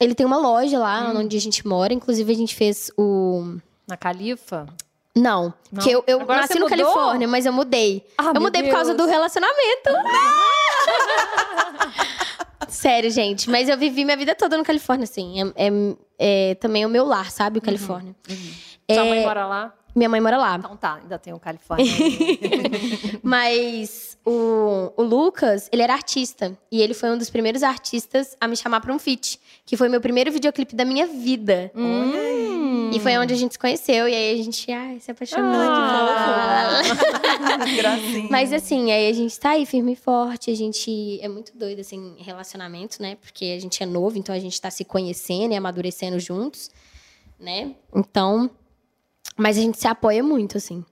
[0.00, 1.92] ele tem uma loja lá onde a gente mora.
[1.92, 3.56] Inclusive, a gente fez o...
[3.88, 4.66] Na Califa?
[5.16, 5.54] Não, Não?
[5.70, 6.76] porque eu, eu Agora nasci no mudou?
[6.76, 8.04] Califórnia, mas eu mudei.
[8.18, 9.06] Ah, eu mudei por causa Deus.
[9.08, 9.90] do relacionamento.
[12.68, 13.48] Sério, gente.
[13.48, 15.40] Mas eu vivi minha vida toda no Califórnia, assim.
[15.54, 17.58] É, é- é também o meu lar, sabe?
[17.58, 18.14] O Califórnia.
[18.88, 19.74] É, Sua mãe mora lá?
[19.94, 20.56] Minha mãe mora lá.
[20.56, 21.86] Então tá, ainda tem o Califórnia.
[23.22, 26.58] Mas o, o Lucas, ele era artista.
[26.70, 29.38] E ele foi um dos primeiros artistas a me chamar pra um feat.
[29.64, 31.70] Que foi meu primeiro videoclipe da minha vida.
[32.92, 34.08] E foi onde a gente se conheceu.
[34.08, 35.52] E aí a gente ai, se apaixonou.
[35.54, 36.82] Ah.
[37.76, 38.28] Gracinha.
[38.28, 41.80] Mas assim, aí a gente tá aí firme e forte, a gente é muito doido,
[41.80, 43.16] assim, em relacionamento, né?
[43.16, 46.68] Porque a gente é novo, então a gente tá se conhecendo e amadurecendo juntos,
[47.38, 47.76] né?
[47.94, 48.50] Então.
[49.36, 50.84] Mas a gente se apoia muito, assim.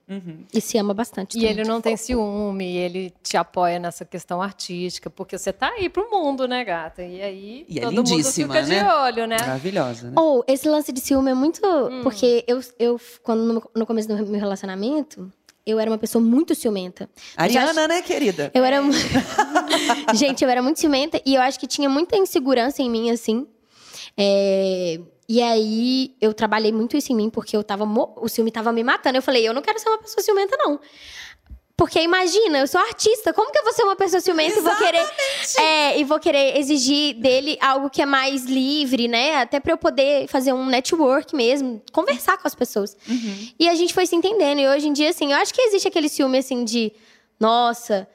[0.53, 1.37] E se ama bastante.
[1.37, 1.49] E também.
[1.51, 6.09] ele não tem ciúme, ele te apoia nessa questão artística, porque você tá aí pro
[6.11, 7.03] mundo, né, gata?
[7.03, 8.93] E aí E é todo mundo lindíssima, fica de né?
[8.95, 9.37] olho, né?
[9.39, 10.13] Maravilhosa, né?
[10.17, 11.65] Ou, esse lance de ciúme é muito.
[11.65, 12.01] Hum.
[12.03, 15.31] Porque eu, eu quando no, no começo do meu relacionamento,
[15.65, 17.09] eu era uma pessoa muito ciumenta.
[17.37, 18.51] Ariana, né, querida?
[18.53, 18.81] Eu era.
[20.13, 23.47] Gente, eu era muito ciumenta e eu acho que tinha muita insegurança em mim, assim.
[24.17, 27.85] É, E aí eu trabalhei muito isso em mim, porque eu tava.
[28.17, 29.17] O ciúme tava me matando.
[29.17, 30.79] Eu falei, eu não quero ser uma pessoa ciumenta, não.
[31.75, 34.75] Porque imagina, eu sou artista, como que eu vou ser uma pessoa ciumenta e vou
[34.75, 35.09] querer.
[35.57, 39.37] É, e vou querer exigir dele algo que é mais livre, né?
[39.37, 42.95] Até pra eu poder fazer um network mesmo, conversar com as pessoas.
[43.59, 44.59] E a gente foi se entendendo.
[44.59, 46.93] E hoje em dia, assim, eu acho que existe aquele ciúme assim de.
[47.39, 48.07] Nossa,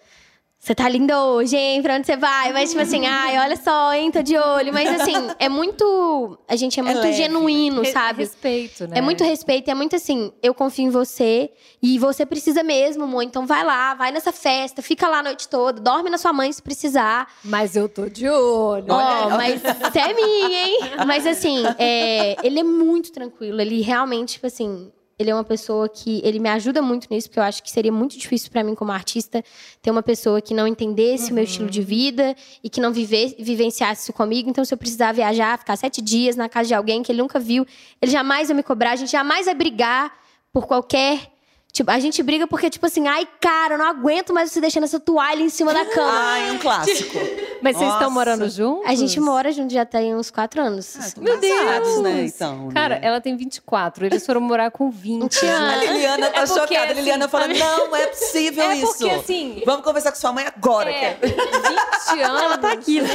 [0.69, 1.81] você tá linda hoje, hein?
[1.81, 2.53] Pra onde você vai?
[2.53, 4.11] Mas, tipo assim, ai, olha só, hein?
[4.11, 4.71] Tô de olho.
[4.71, 6.39] Mas, assim, é muito.
[6.47, 7.15] A gente é muito leve.
[7.15, 8.19] genuíno, Re- sabe?
[8.25, 8.99] Respeito, né?
[8.99, 11.51] É muito respeito, é muito assim, eu confio em você
[11.83, 13.23] e você precisa mesmo, amor.
[13.23, 16.53] Então vai lá, vai nessa festa, fica lá a noite toda, dorme na sua mãe
[16.53, 17.33] se precisar.
[17.43, 18.87] Mas eu tô de olho.
[18.93, 20.79] Ó, mas você é minha, hein?
[21.07, 23.59] Mas assim, é, ele é muito tranquilo.
[23.59, 26.21] Ele realmente, tipo assim, ele é uma pessoa que.
[26.23, 28.93] Ele me ajuda muito nisso, porque eu acho que seria muito difícil pra mim, como
[28.93, 29.43] artista,
[29.83, 33.35] ter uma pessoa que não entendesse o meu estilo de vida e que não vive,
[33.39, 34.49] vivenciasse isso comigo.
[34.49, 37.39] Então, se eu precisar viajar, ficar sete dias na casa de alguém que ele nunca
[37.41, 37.67] viu,
[38.01, 40.13] ele jamais vai me cobrar, a gente jamais vai brigar
[40.53, 41.38] por qualquer.
[41.79, 44.83] Tipo, a gente briga porque, tipo assim, ai, cara, eu não aguento mais você deixando
[44.83, 46.11] essa toalha em cima da cama.
[46.13, 47.17] Ai, um clássico.
[47.63, 48.85] Mas vocês estão morando juntos?
[48.85, 51.15] A gente mora junto já tem uns quatro anos.
[51.17, 52.01] Meu Deus!
[52.03, 52.69] né, então.
[52.75, 53.01] Cara, né?
[53.07, 55.39] ela tem 24, eles foram morar com 20.
[55.47, 56.81] A Liliana tá É porque, chocada.
[56.81, 58.87] A assim, Liliana fala, não é possível É isso.
[58.99, 60.91] porque, assim, Vamos conversar com sua mãe agora.
[60.91, 62.43] É, que- 20 anos.
[62.43, 63.11] Ela tá aqui, né?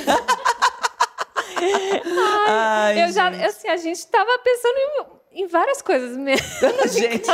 [2.47, 3.43] Ai, Eu já, gente.
[3.45, 6.46] assim, a gente tava pensando em, em várias coisas mesmo.
[6.91, 7.30] gente,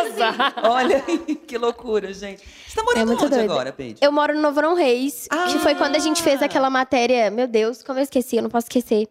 [0.63, 1.01] olha
[1.47, 2.43] que loucura, gente.
[2.67, 3.51] Você tá morando É muito onde doido.
[3.51, 3.97] agora, Paige?
[4.01, 7.29] Eu moro no Novo Não Reis, que foi quando a gente fez aquela matéria.
[7.29, 9.07] Meu Deus, como eu esqueci, eu não posso esquecer.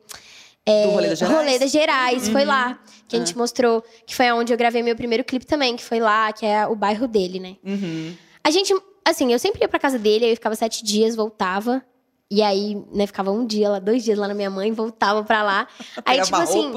[0.64, 1.36] É, Do Rolê das Gerais?
[1.38, 2.78] Rolê das Gerais, foi lá.
[3.08, 5.98] Que a gente mostrou, que foi onde eu gravei meu primeiro clipe também, que foi
[5.98, 7.56] lá, que é o bairro dele, né?
[7.64, 8.14] Uhum.
[8.44, 8.74] A gente,
[9.04, 11.82] assim, eu sempre ia pra casa dele, aí eu ficava sete dias, voltava.
[12.30, 15.42] E aí, né, ficava um dia lá, dois dias lá na minha mãe, voltava pra
[15.42, 15.66] lá.
[16.04, 16.72] Aí, Pegava tipo a assim.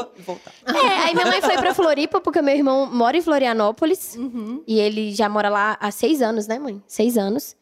[0.65, 0.77] e.
[0.77, 4.17] É, aí minha mãe foi pra Floripa, porque meu irmão mora em Florianópolis.
[4.65, 6.81] E ele já mora lá há seis anos, né, mãe?
[6.87, 7.55] Seis anos.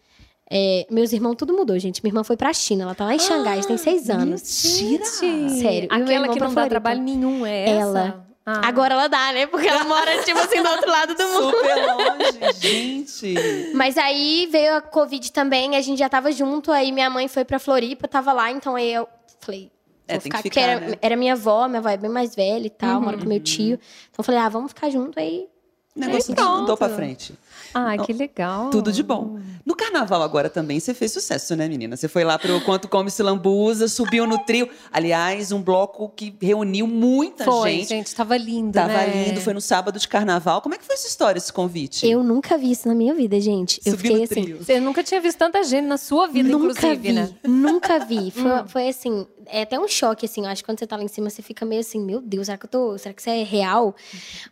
[0.52, 2.04] É, meus irmãos, tudo mudou, gente.
[2.04, 4.42] Minha irmã foi pra China, ela tá lá em Xangai, tem seis anos.
[4.64, 5.06] Mentira!
[5.50, 5.90] Sério.
[5.92, 7.82] Aquela que não dá trabalho nenhum é essa?
[7.82, 8.29] Ela.
[8.52, 8.68] Ah.
[8.68, 9.46] Agora ela dá, né?
[9.46, 11.56] Porque ela mora, tipo assim, do outro lado do mundo.
[11.56, 13.36] Super longe, gente.
[13.76, 17.46] Mas aí veio a Covid também, a gente já tava junto, aí minha mãe foi
[17.46, 19.08] pra Floripa, tava lá, então aí eu
[19.40, 19.72] falei.
[20.08, 20.98] É, vou tem que ficar, ficar, porque era, né?
[21.00, 23.76] era minha avó, minha avó é bem mais velha e tal, mora com meu tio.
[24.10, 25.48] Então eu falei, ah, vamos ficar junto aí.
[25.96, 26.62] O negócio pronto.
[26.64, 27.34] andou pra frente.
[27.74, 28.70] Ah, que legal.
[28.70, 29.40] Tudo de bom.
[29.66, 31.96] No carnaval agora também você fez sucesso, né, menina?
[31.98, 34.70] Você foi lá pro Quanto Come Se Lambuza, subiu no trio.
[34.92, 37.90] Aliás, um bloco que reuniu muita Foi, gente.
[37.90, 39.26] gente, tava lindo, Tava né?
[39.28, 40.62] lindo, foi no sábado de carnaval.
[40.62, 42.08] Como é que foi essa história, esse convite?
[42.08, 43.82] Eu nunca vi isso na minha vida, gente.
[43.86, 44.54] Eu Subi fiquei no assim.
[44.64, 47.30] Você nunca tinha visto tanta gente na sua vida, nunca inclusive, vi, né?
[47.46, 48.32] nunca vi.
[48.32, 50.42] Foi, foi assim, é até um choque, assim.
[50.44, 52.46] Eu acho que quando você tá lá em cima, você fica meio assim, meu Deus,
[52.48, 52.98] será que eu tô.
[52.98, 53.96] Será que isso é real?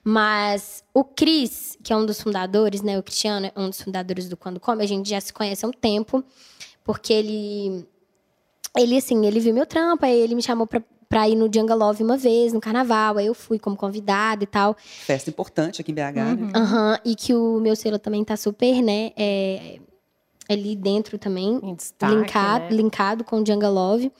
[0.03, 2.97] Mas o Cris, que é um dos fundadores, né?
[2.97, 5.67] O Cristiano é um dos fundadores do Quando Come, a gente já se conhece há
[5.69, 6.23] um tempo,
[6.83, 7.87] porque ele.
[8.77, 11.75] Ele, assim, ele viu meu trampo, aí ele me chamou pra, pra ir no Jungle
[11.77, 13.17] Love uma vez, no carnaval.
[13.17, 14.75] Aí eu fui como convidada e tal.
[14.79, 16.35] Festa importante aqui em BH, Uhum.
[16.45, 16.51] né?
[16.55, 19.11] Aham, e que o meu selo também tá super, né?
[19.17, 19.79] É,
[20.47, 21.59] ali dentro também.
[21.75, 22.69] Destaque, linkado, né?
[22.71, 24.11] linkado com o Django Love.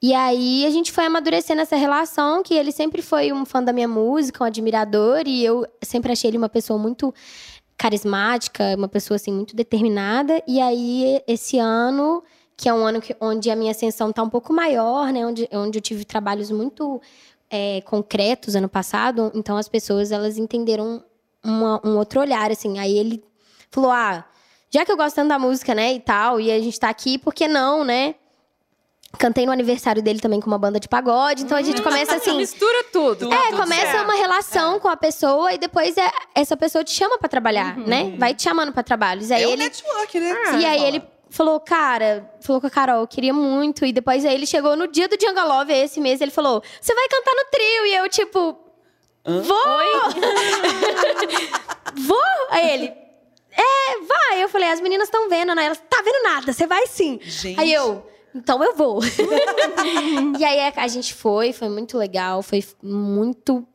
[0.00, 3.72] E aí a gente foi amadurecendo essa relação, que ele sempre foi um fã da
[3.72, 7.12] minha música, um admirador, e eu sempre achei ele uma pessoa muito
[7.76, 10.42] carismática, uma pessoa assim muito determinada.
[10.46, 12.22] E aí esse ano,
[12.56, 15.48] que é um ano que, onde a minha ascensão tá um pouco maior, né, onde,
[15.52, 17.00] onde eu tive trabalhos muito
[17.50, 21.02] é, concretos ano passado, então as pessoas elas entenderam
[21.42, 22.78] uma- um outro olhar, assim.
[22.78, 23.24] Aí ele
[23.70, 24.24] falou: ah,
[24.70, 27.16] já que eu gosto tanto da música, né, e tal, e a gente tá aqui,
[27.18, 28.14] por que não, né?
[29.16, 32.36] Cantei no aniversário dele também com uma banda de pagode, então a gente começa assim.
[32.36, 33.32] Mistura tudo.
[33.32, 34.04] É, tudo começa certo.
[34.04, 38.14] uma relação com a pessoa e depois é- essa pessoa te chama pra trabalhar, né?
[38.18, 39.30] Vai te chamando pra trabalhos.
[39.30, 40.36] Aí É um ele network, né?
[40.60, 43.86] e aí ele falou, cara, falou com a Carol, queria muito.
[43.86, 46.94] E depois aí ele chegou no dia do Django Love, esse mês, ele falou: você
[46.94, 47.86] vai cantar no trio.
[47.86, 48.58] E eu, tipo,
[49.24, 49.44] vou!
[52.06, 52.18] vou!
[52.50, 52.92] Aí ele.
[53.50, 54.42] É, vai.
[54.44, 55.64] Eu falei, as meninas estão vendo, né?
[55.64, 57.18] Elas, tá vendo nada, você vai sim.
[57.22, 57.58] Gente.
[57.58, 58.06] Aí eu,
[58.38, 59.00] então eu vou.
[60.38, 63.66] e aí a- gente foi, foi muito legal, foi muito.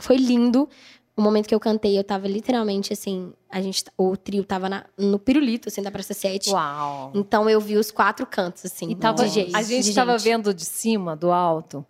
[0.00, 0.68] Foi lindo.
[1.14, 3.32] O momento que eu cantei, eu tava literalmente assim.
[3.50, 6.50] A gente, o trio tava na- no pirulito, assim, da Praça 7.
[6.50, 7.10] Uau.
[7.14, 9.54] Então eu vi os quatro cantos, assim, E tava, de gente.
[9.54, 10.24] a gente de estava gente.
[10.24, 11.84] vendo de cima, do alto,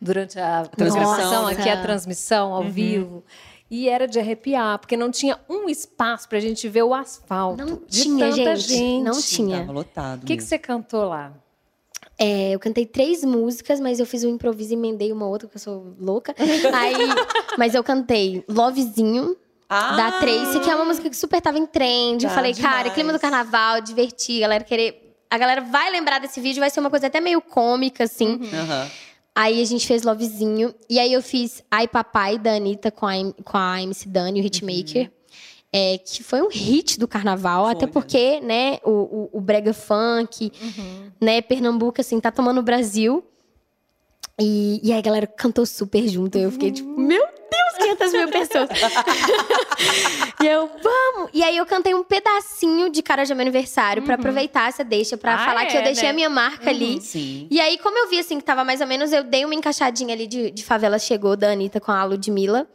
[0.00, 1.50] durante a transmissão, Nossa.
[1.58, 3.24] aqui a transmissão ao vivo.
[3.70, 7.58] E era de arrepiar, porque não tinha um espaço pra gente ver o asfalto.
[7.62, 9.02] Não de tinha, tanta gente.
[9.02, 9.58] Não tinha.
[9.58, 10.22] Tava lotado.
[10.22, 11.32] O que, que você cantou lá?
[12.20, 15.56] É, eu cantei três músicas, mas eu fiz um improviso e emendei uma outra, porque
[15.58, 16.34] eu sou louca.
[16.74, 16.96] Aí,
[17.56, 19.36] mas eu cantei Lovezinho,
[19.70, 19.96] Ah!
[19.96, 22.24] da Tracy, que é uma música que super tava em trend.
[22.24, 22.94] eu Tá falei, cara, demais.
[22.94, 25.14] clima do carnaval, divertir, galera querer.
[25.30, 28.40] A galera vai lembrar desse vídeo, vai ser uma coisa até meio cômica, assim.
[28.52, 28.88] Aham.
[29.36, 30.74] Aí a gente fez Lovezinho.
[30.90, 33.12] E aí eu fiz Ai Papai da Anitta com a,
[33.44, 35.12] com a MC Dani, o Hitmaker.
[35.72, 39.74] É, que foi um hit do carnaval, Foi até porque, né, o, o, o brega
[39.74, 40.50] funk,
[41.20, 43.22] né, Pernambuco, assim, tá tomando o Brasil.
[44.40, 46.38] E, e aí a galera cantou super junto.
[46.38, 48.68] Eu fiquei tipo, meu Deus, 500 mil pessoas.
[50.40, 51.30] e eu, vamos!
[51.34, 55.16] E aí eu cantei um pedacinho de Cara de Meu Aniversário pra aproveitar essa deixa,
[55.16, 56.10] pra Ah, falar que eu é, deixei né?
[56.10, 57.00] a minha marca ali.
[57.00, 57.48] Sim.
[57.50, 60.14] E aí, como eu vi assim que tava mais ou menos, eu dei uma encaixadinha
[60.14, 62.68] ali de, de Favela Chegou, da Anitta com a Ludmilla.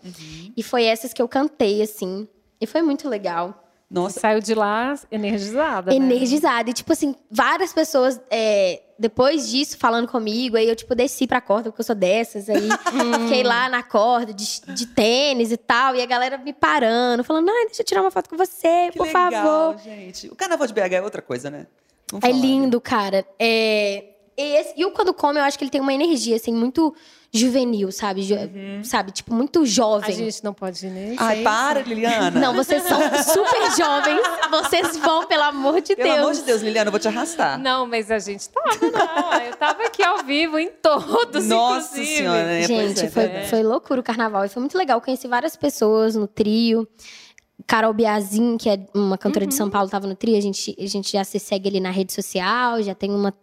[0.56, 2.28] E foi essas que eu cantei, assim.
[2.64, 3.60] E foi muito legal.
[3.90, 5.92] Nossa, Saiu de lá energizada.
[5.92, 5.98] né?
[5.98, 6.68] Energizada.
[6.70, 11.40] E, tipo assim, várias pessoas, é, depois disso, falando comigo, aí eu, tipo, desci pra
[11.40, 12.50] corda, porque eu sou dessas.
[12.50, 12.70] Aí
[13.28, 15.96] fiquei lá na corda, de, de tênis e tal.
[15.96, 18.98] E a galera me parando, falando, ai, deixa eu tirar uma foto com você, que
[18.98, 19.78] por legal, favor.
[19.84, 20.28] gente.
[20.28, 21.68] O carnaval de BH é outra coisa, né?
[22.10, 22.48] Vamos É falar, né?
[22.48, 23.26] lindo, cara.
[23.40, 24.06] É...
[24.38, 24.74] Esse...
[24.78, 26.94] E o Quando Come, eu acho que ele tem uma energia, assim, muito
[27.32, 28.22] juvenil, sabe?
[28.24, 28.36] Jo-
[28.84, 29.12] Sabe?
[29.12, 30.16] Tipo, muito A jovem.
[30.16, 31.18] gente não pode ir nesse.
[31.20, 32.40] Ai, para, Liliana.
[32.40, 34.22] Não, vocês são super jovens.
[34.52, 36.20] Vocês vão, pelo amor de Pelo Deus.
[36.20, 37.58] amor de Deus, Liliana, eu vou te arrastar.
[37.60, 39.34] Não, mas a gente tava, não.
[39.42, 42.18] Eu tava aqui ao vivo em todos, Nossa inclusive.
[42.18, 42.64] Senhora, né?
[42.64, 43.50] Gente, é, foi, verdade.
[43.50, 44.46] foi loucura o carnaval.
[44.46, 45.02] E foi muito legal.
[45.02, 46.88] Conheci várias pessoas no trio.
[47.66, 50.38] Carol Biazin, que é uma cantora de São Paulo, tava no trio.
[50.38, 53.34] A gente, a gente já se segue ali na rede social, já tem uma,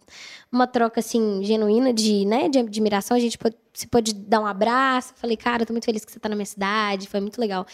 [0.52, 3.16] uma troca, assim, genuína de, né, de admiração.
[3.16, 5.12] A gente pode- se pode dar um abraço.
[5.16, 7.06] Falei, cara, eu tô muito feliz que você tá na minha cidade.
[7.08, 7.64] Foi muito legal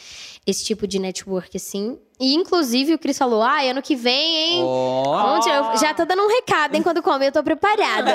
[0.46, 1.98] esse tipo de network, assim.
[2.18, 4.62] E, inclusive, o Cris falou, ah, ano que vem, hein?
[4.64, 6.82] Ó, Onde eu já tô dando um recado, hein?
[6.82, 8.10] Quando come, eu tô preparada.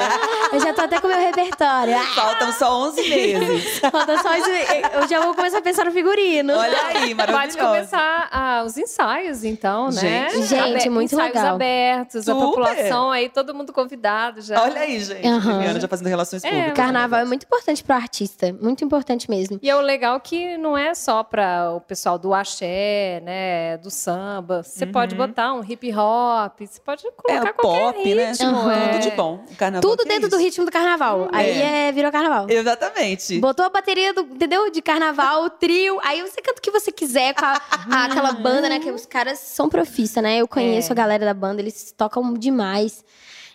[0.52, 1.96] Eu já tô até com o meu repertório.
[2.16, 3.80] Faltam só 11 meses.
[3.80, 4.50] Falta só isso.
[4.94, 6.54] Eu já vou começar a pensar no figurino.
[6.54, 7.58] Olha aí, Pode maravilhoso.
[7.60, 10.30] começar ah, os ensaios, então, né?
[10.32, 10.44] Gente.
[10.48, 11.56] Gente, muito ensaios legal.
[11.56, 12.46] abertos, a Super.
[12.46, 14.51] população aí, todo mundo convidado já.
[14.60, 15.26] Olha aí, gente.
[15.28, 15.58] Aham.
[15.58, 16.74] Viviana já fazendo relações É, públicas.
[16.76, 18.54] Carnaval é muito importante pro artista.
[18.62, 19.60] Muito importante mesmo.
[19.62, 23.90] E é o legal que não é só para o pessoal do axé, né, do
[23.90, 24.64] samba.
[24.64, 28.30] Você pode botar um hip hop, você pode É colocar o qualquer pop, né?
[28.32, 28.50] ritmo.
[28.50, 28.72] Aham.
[28.74, 28.88] é.
[28.94, 29.46] Tudo de bom.
[29.52, 30.44] O carnaval Tudo é dentro do isso.
[30.46, 31.30] ritmo do carnaval.
[31.32, 32.48] Aí é, virou carnaval.
[32.50, 33.40] Exatamente.
[33.40, 34.70] Botou a bateria do, entendeu?
[34.72, 36.00] De carnaval, o trio.
[36.04, 37.62] Aí você canta o que você quiser com a-
[37.92, 38.80] a- aquela banda, né?
[38.80, 40.38] Que os caras são profissa, né?
[40.38, 40.94] Eu conheço É.
[40.94, 43.04] a galera da banda, eles tocam demais.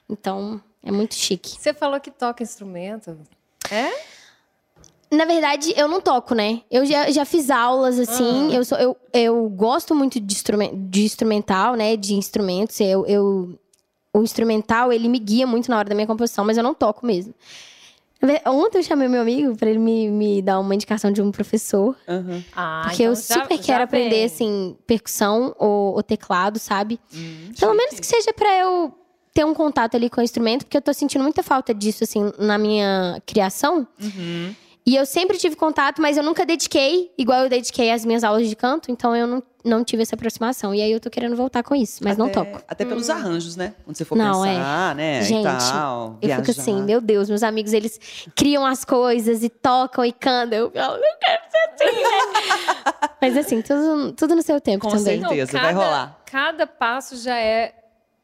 [0.08, 1.56] Então, é muito chique.
[1.60, 3.18] Você falou que toca instrumento.
[3.70, 3.90] É?
[5.10, 6.62] Na verdade, eu não toco, né?
[6.70, 8.52] Eu já, já fiz aulas, assim.
[8.54, 11.96] Eu, sou, eu, eu gosto muito de, instrumen- de instrumental, né?
[11.96, 12.80] De instrumentos.
[12.80, 13.58] Eu, eu,
[14.12, 17.06] o instrumental, ele me guia muito na hora da minha composição, mas eu não toco
[17.06, 17.32] mesmo.
[18.46, 21.94] Ontem eu chamei meu amigo pra ele me, me dar uma indicação de um professor.
[22.08, 22.42] Aham.
[22.56, 24.24] Ah, Porque então eu já- super já quero aprender, vem.
[24.24, 26.98] assim, percussão ou, ou teclado, sabe?
[27.14, 28.92] Hum, Pelo menos que seja pra eu
[29.36, 32.32] ter um contato ali com o instrumento, porque eu tô sentindo muita falta disso, assim,
[32.38, 33.86] na minha criação.
[34.02, 34.54] Uhum.
[34.86, 38.48] E eu sempre tive contato, mas eu nunca dediquei, igual eu dediquei às minhas aulas
[38.48, 40.72] de canto, então eu não, não tive essa aproximação.
[40.74, 42.62] E aí eu tô querendo voltar com isso, mas não Até- toco.
[42.68, 43.74] Até pelos arranjos, né?
[43.84, 44.54] Quando você for Não, é.
[44.54, 45.22] pensar, né?
[45.22, 46.60] Gente, e tal, Eu fico viajar.
[46.62, 47.98] assim, meu Deus, meus amigos, eles
[48.36, 50.58] criam as coisas e tocam e cantam.
[50.58, 53.08] Eu falo, não quero ser assim, né?
[53.20, 55.20] Mas assim, tudo, tudo no seu tempo Com também.
[55.20, 55.58] certeza.
[55.60, 56.16] vai rolar.
[56.26, 57.74] Cada passo já é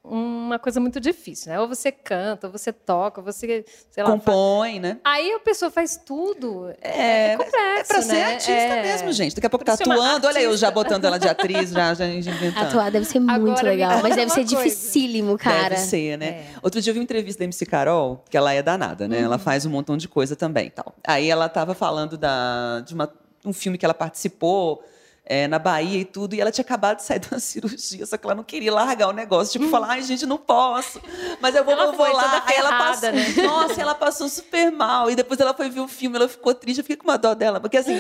[0.05, 1.61] uma coisa muito difícil, né?
[1.61, 4.11] Ou você canta, ou você toca, ou você, sei lá.
[4.11, 4.99] Compõe, né?
[5.05, 6.75] Aí a pessoa faz tudo.
[6.83, 8.25] É, complexo, é pra ser né?
[8.33, 8.83] artista É.
[8.83, 9.35] mesmo, gente.
[9.37, 10.27] Daqui a pouco tá atuando.
[10.27, 12.67] Olha eu já botando ela de atriz, já, já inventando.
[12.67, 14.57] Atuar deve ser muito Agora legal, mas deve ser coisa.
[14.57, 15.71] dificílimo, cara.
[15.71, 16.27] Deve ser, né?
[16.27, 16.47] É.
[16.63, 19.19] Outro dia eu vi uma entrevista da MC Carol, que ela é danada, né?
[19.19, 19.25] Uhum.
[19.25, 20.69] Ela faz um montão de coisa também.
[20.71, 20.95] Tal.
[21.07, 23.13] Aí ela tava falando da, de uma-
[23.45, 24.83] um filme que ela participou
[25.25, 28.17] é, na Bahia e tudo, e ela tinha acabado de sair de uma cirurgia, só
[28.17, 29.53] que ela não queria largar o negócio.
[29.53, 31.01] Tipo, falar, ai, gente, não posso.
[31.41, 32.45] Mas eu vou, Ela vou lá.
[32.47, 33.13] Aí ela ferrada, passou.
[33.13, 33.33] né?
[33.47, 35.11] Nossa, ela passou super mal.
[35.11, 36.79] E depois ela foi ver o filme, ela ficou triste.
[36.79, 37.61] Eu fiquei com uma dó dela.
[37.61, 37.95] Porque assim,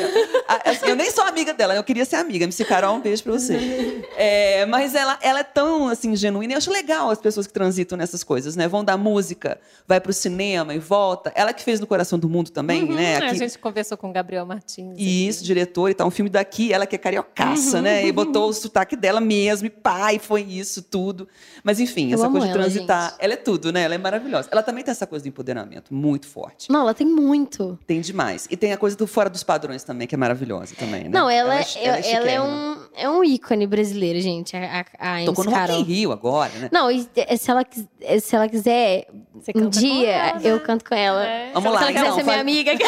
[0.48, 2.44] a- assim, eu nem sou amiga dela, eu queria ser amiga.
[2.44, 4.02] MC Carol, um beijo pra você.
[4.16, 6.52] É, mas ela, ela é tão assim, genuína.
[6.52, 8.66] E eu acho legal as pessoas que transitam nessas coisas, né?
[8.68, 11.32] Vão da música, vai pro cinema e volta.
[11.34, 13.18] Ela que fez no Coração do Mundo também, né?
[13.18, 14.94] Hum, A Aqui- gente conversou com o Gabriel Martins.
[14.98, 17.82] isso, diretor e tal, um filme daqui, ela que é cariocaça, Uhum.
[17.82, 18.06] né?
[18.06, 21.28] E botou o sotaque dela mesmo, e pai, foi isso, tudo.
[21.62, 23.18] Mas enfim, Eu essa coisa de ela, transitar, gente.
[23.24, 23.82] ela é tudo, né?
[23.82, 24.48] Ela é maravilhosa.
[24.50, 26.70] Ela também tem essa coisa do empoderamento, muito forte.
[26.70, 27.78] Não, ela tem muito.
[27.86, 28.46] Tem demais.
[28.50, 31.10] E tem a coisa do fora dos padrões também, que é maravilhosa também, né?
[31.12, 34.56] Não, ela, é, ela ela, ela é um, é um ícone brasileiro, gente.
[34.56, 36.68] A, a, a Tocou no Rock in Rio agora, né?
[36.72, 37.64] Não, e eh, se ela,
[38.00, 40.50] eh, se ela quiser, Você um dia ela, né?
[40.50, 41.24] eu canto com ela.
[41.24, 41.52] É.
[41.52, 42.72] Vamos se lá, ela quiser então, ser minha faz- amiga.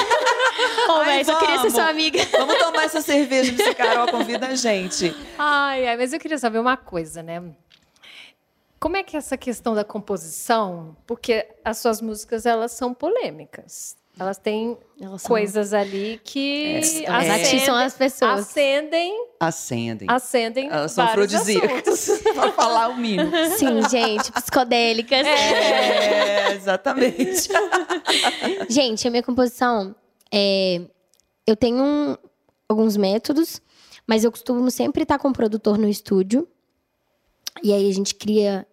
[0.89, 1.73] Ô, Ai, velho, só queria ser vamos.
[1.75, 2.21] sua amiga.
[2.33, 5.15] Vamos tomar essa cerveja, MC Carol, convida a gente.
[5.39, 7.43] Ai, ai, mas eu queria saber uma coisa, né?
[8.81, 10.97] Como é que é essa questão da composição?
[11.07, 13.97] Porque as suas músicas, elas são polêmicas.
[14.17, 18.41] Elas têm Elas são- coisas ali que É, atiçam as pessoas.
[18.41, 20.07] acendem, Acendem.
[20.09, 23.33] acendem Elas são afrodisíacas, pra falar o mínimo.
[23.59, 25.27] Sim, gente, psicodélicas.
[25.27, 27.49] É, exatamente.
[28.69, 29.95] Gente, a minha composição
[30.33, 30.81] é.
[31.47, 32.17] Eu tenho um-
[32.69, 33.61] alguns métodos,
[34.07, 36.47] mas eu costumo sempre estar com o produtor no estúdio.
[37.63, 38.67] E aí a gente cria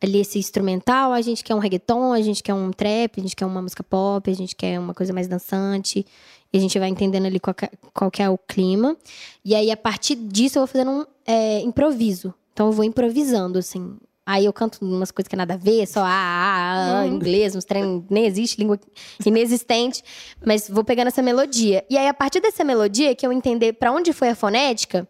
[0.00, 3.36] ali esse instrumental, a gente quer um reggaeton, a gente quer um trap, a gente
[3.36, 6.06] quer uma música pop, a gente quer uma coisa mais dançante.
[6.52, 8.96] E a gente vai entendendo ali qual é, qual é o clima.
[9.44, 12.34] E aí, a partir disso, eu vou fazendo um é, improviso.
[12.52, 13.96] Então, eu vou improvisando, assim.
[14.30, 17.64] Aí eu canto umas coisas que nada a ver, só ah, ah, ah, inglês, uns
[17.64, 18.78] trem nem existe, língua
[19.26, 20.04] inexistente.
[20.46, 21.84] Mas vou pegando essa melodia.
[21.90, 25.08] E aí, a partir dessa melodia, que eu entender pra onde foi a fonética,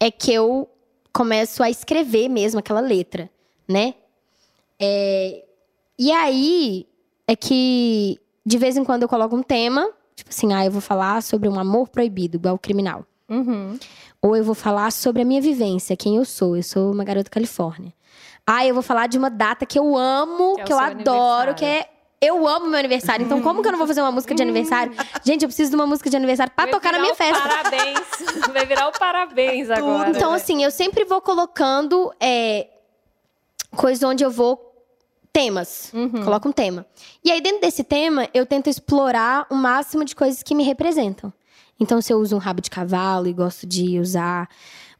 [0.00, 0.66] é que eu
[1.12, 3.28] começo a escrever mesmo aquela letra,
[3.68, 3.96] né?
[4.80, 5.44] É,
[5.98, 6.86] E aí
[7.26, 10.80] é que de vez em quando eu coloco um tema, tipo assim, ah, eu vou
[10.80, 13.04] falar sobre um amor proibido, igual o criminal.
[13.28, 13.78] Uhum.
[14.22, 16.56] Ou eu vou falar sobre a minha vivência, quem eu sou.
[16.56, 17.92] Eu sou uma garota Califórnia.
[18.46, 21.54] Ah, eu vou falar de uma data que eu amo, Que é que eu adoro,
[21.54, 21.88] que é.
[22.20, 23.26] Eu amo meu aniversário.
[23.26, 24.92] Então, como que eu não vou fazer uma música de aniversário?
[25.24, 27.42] Gente, eu preciso de uma música de aniversário pra Vai tocar na minha festa.
[27.42, 27.98] Parabéns.
[28.52, 30.10] Vai virar o parabéns agora.
[30.10, 30.36] Então, né?
[30.36, 32.68] assim, eu sempre vou colocando é,
[33.74, 34.70] coisas onde eu vou.
[35.32, 35.90] Temas.
[36.24, 36.84] Coloco um tema.
[37.24, 41.32] E aí, dentro desse tema, eu tento explorar o máximo de coisas que me representam.
[41.82, 44.48] Então, se eu uso um rabo de cavalo e gosto de usar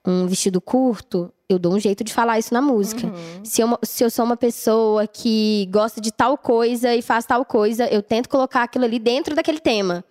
[0.05, 3.07] um vestido curto, eu dou um jeito de falar isso na música.
[3.45, 7.45] Se, eu, se eu sou uma pessoa que gosta de tal coisa e faz tal
[7.45, 10.05] coisa, eu tento colocar aquilo ali dentro daquele tema.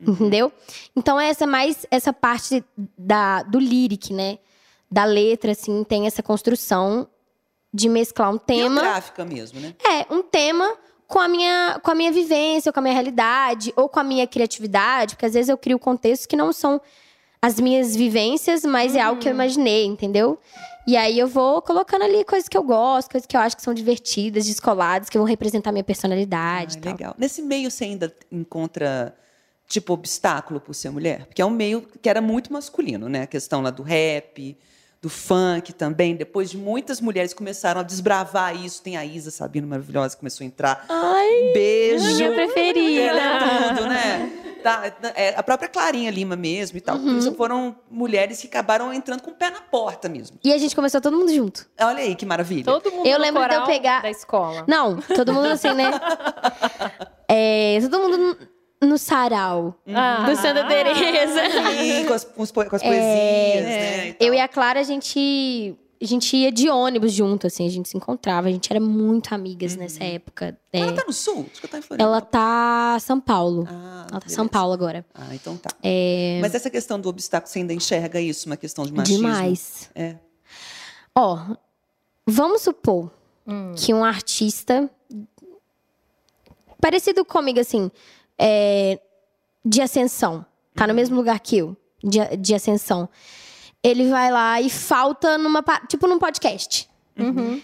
[0.00, 0.50] Entendeu?
[0.96, 2.64] Então, essa é mais essa parte
[2.96, 4.38] da, do lyric, né?
[4.90, 7.06] Da letra, assim, tem essa construção
[7.72, 8.80] de mesclar um tema.
[8.80, 9.76] Biográfica mesmo, né?
[9.84, 10.76] É, um tema
[11.08, 14.04] com a minha com a minha vivência, ou com a minha realidade, ou com a
[14.04, 16.80] minha criatividade, porque às vezes eu crio contextos que não são
[17.40, 20.38] as minhas vivências, mas é algo que eu imaginei, entendeu?
[20.86, 23.62] E aí eu vou colocando ali coisas que eu gosto, coisas que eu acho que
[23.62, 26.92] são divertidas, descoladas, que vão representar a minha personalidade Ah, e tal.
[26.92, 27.14] legal.
[27.18, 29.14] Nesse meio você ainda encontra,
[29.68, 31.26] tipo, obstáculo por ser mulher?
[31.26, 33.22] Porque é um meio que era muito masculino, né?
[33.22, 34.56] A questão lá do rap,
[35.00, 36.16] do funk também.
[36.16, 38.82] Depois de muitas mulheres começaram a desbravar isso.
[38.82, 40.84] Tem a Isa Sabino maravilhosa que começou a entrar.
[40.88, 42.16] Ai, Beijo!
[42.16, 43.02] minha preferida.
[43.02, 44.32] Ela é tudo, né?
[44.62, 46.96] Tá, é, a própria Clarinha Lima mesmo e tal.
[46.96, 47.18] Uhum.
[47.18, 50.36] Isso foram mulheres que acabaram entrando com o pé na porta mesmo.
[50.42, 51.64] E a gente começou todo mundo junto.
[51.80, 52.64] Olha aí que maravilha.
[52.64, 54.64] Todo mundo Eu no lembro de eu pegar- da escola.
[54.66, 55.90] Não, todo mundo assim, né?
[57.30, 58.38] É, todo mundo
[58.80, 60.24] no, sarau Ah.
[60.28, 61.40] do Santa Teresa.
[61.76, 64.16] Sim, com as, com os po- com as poesias, né?
[64.20, 67.88] Eu e a Clara, a gente, a gente ia de ônibus junto, assim, a gente
[67.88, 70.56] se encontrava, a gente era muito amigas nessa época.
[70.72, 71.46] É, Ela tá no sul?
[71.50, 72.04] Acho que ela tá em Floripa.
[72.04, 73.66] ela tá São Paulo.
[73.68, 74.34] Ah, ela tá beleza.
[74.34, 75.04] São Paulo agora.
[75.14, 75.70] Ah, então tá.
[75.82, 79.22] É, Mas essa questão do obstáculo, você ainda enxerga isso, uma questão de machismo?
[79.26, 79.90] demais.
[79.94, 80.14] É.
[81.14, 81.38] Ó,
[82.26, 83.10] vamos supor
[83.50, 83.72] Hum.
[83.74, 84.88] que um artista
[86.80, 87.90] parecido comigo, assim,
[88.38, 88.98] é,
[89.64, 93.08] de ascensão, tá no mesmo lugar que eu, de, de ascensão.
[93.82, 95.62] Ele vai lá e falta numa.
[95.88, 96.88] Tipo num podcast.
[97.18, 97.60] Uhum.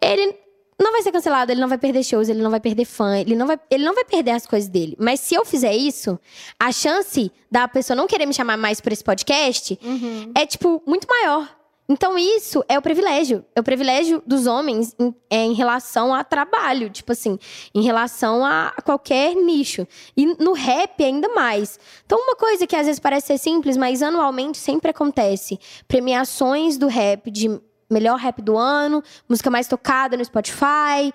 [0.00, 0.34] Ele
[0.80, 3.34] não vai ser cancelado, ele não vai perder shows, ele não vai perder fã, ele
[3.34, 4.96] não vai, ele não vai perder as coisas dele.
[4.98, 6.18] Mas se eu fizer isso,
[6.58, 10.32] a chance da pessoa não querer me chamar mais por esse podcast Uhum.
[10.36, 11.57] é, tipo, muito maior.
[11.90, 13.42] Então, isso é o privilégio.
[13.56, 17.38] É o privilégio dos homens em, é, em relação a trabalho, tipo assim,
[17.74, 19.86] em relação a qualquer nicho.
[20.14, 21.80] E no rap, ainda mais.
[22.04, 26.88] Então, uma coisa que às vezes parece ser simples, mas anualmente sempre acontece: premiações do
[26.88, 27.58] rap de
[27.90, 31.10] melhor rap do ano, música mais tocada no Spotify,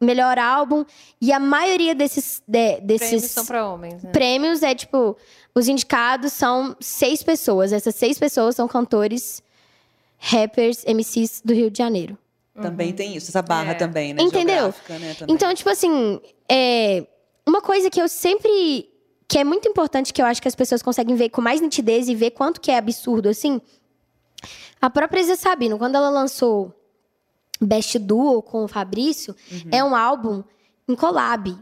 [0.00, 0.82] melhor álbum.
[1.20, 4.10] E a maioria desses, de- desses Prêmios são pra homens, né?
[4.12, 5.14] prêmios é tipo:
[5.54, 7.70] os indicados são seis pessoas.
[7.70, 9.42] Essas seis pessoas são cantores,
[10.18, 12.16] rappers, MCs do Rio de Janeiro.
[12.60, 13.74] Também tem isso, essa barra É.
[13.74, 14.22] também, né?
[14.22, 14.68] Entendeu?
[14.88, 15.34] né, também.
[15.34, 17.06] Então, tipo assim, é,
[17.46, 18.88] uma coisa que eu sempre.
[19.28, 22.08] que é muito importante, que eu acho que as pessoas conseguem ver com mais nitidez
[22.08, 23.60] e ver quanto que é absurdo, assim.
[24.80, 26.72] A própria Isa Sabino, quando ela lançou
[27.60, 29.34] Best Duo com o Fabrício,
[29.70, 30.42] é um álbum
[30.88, 31.56] em collab.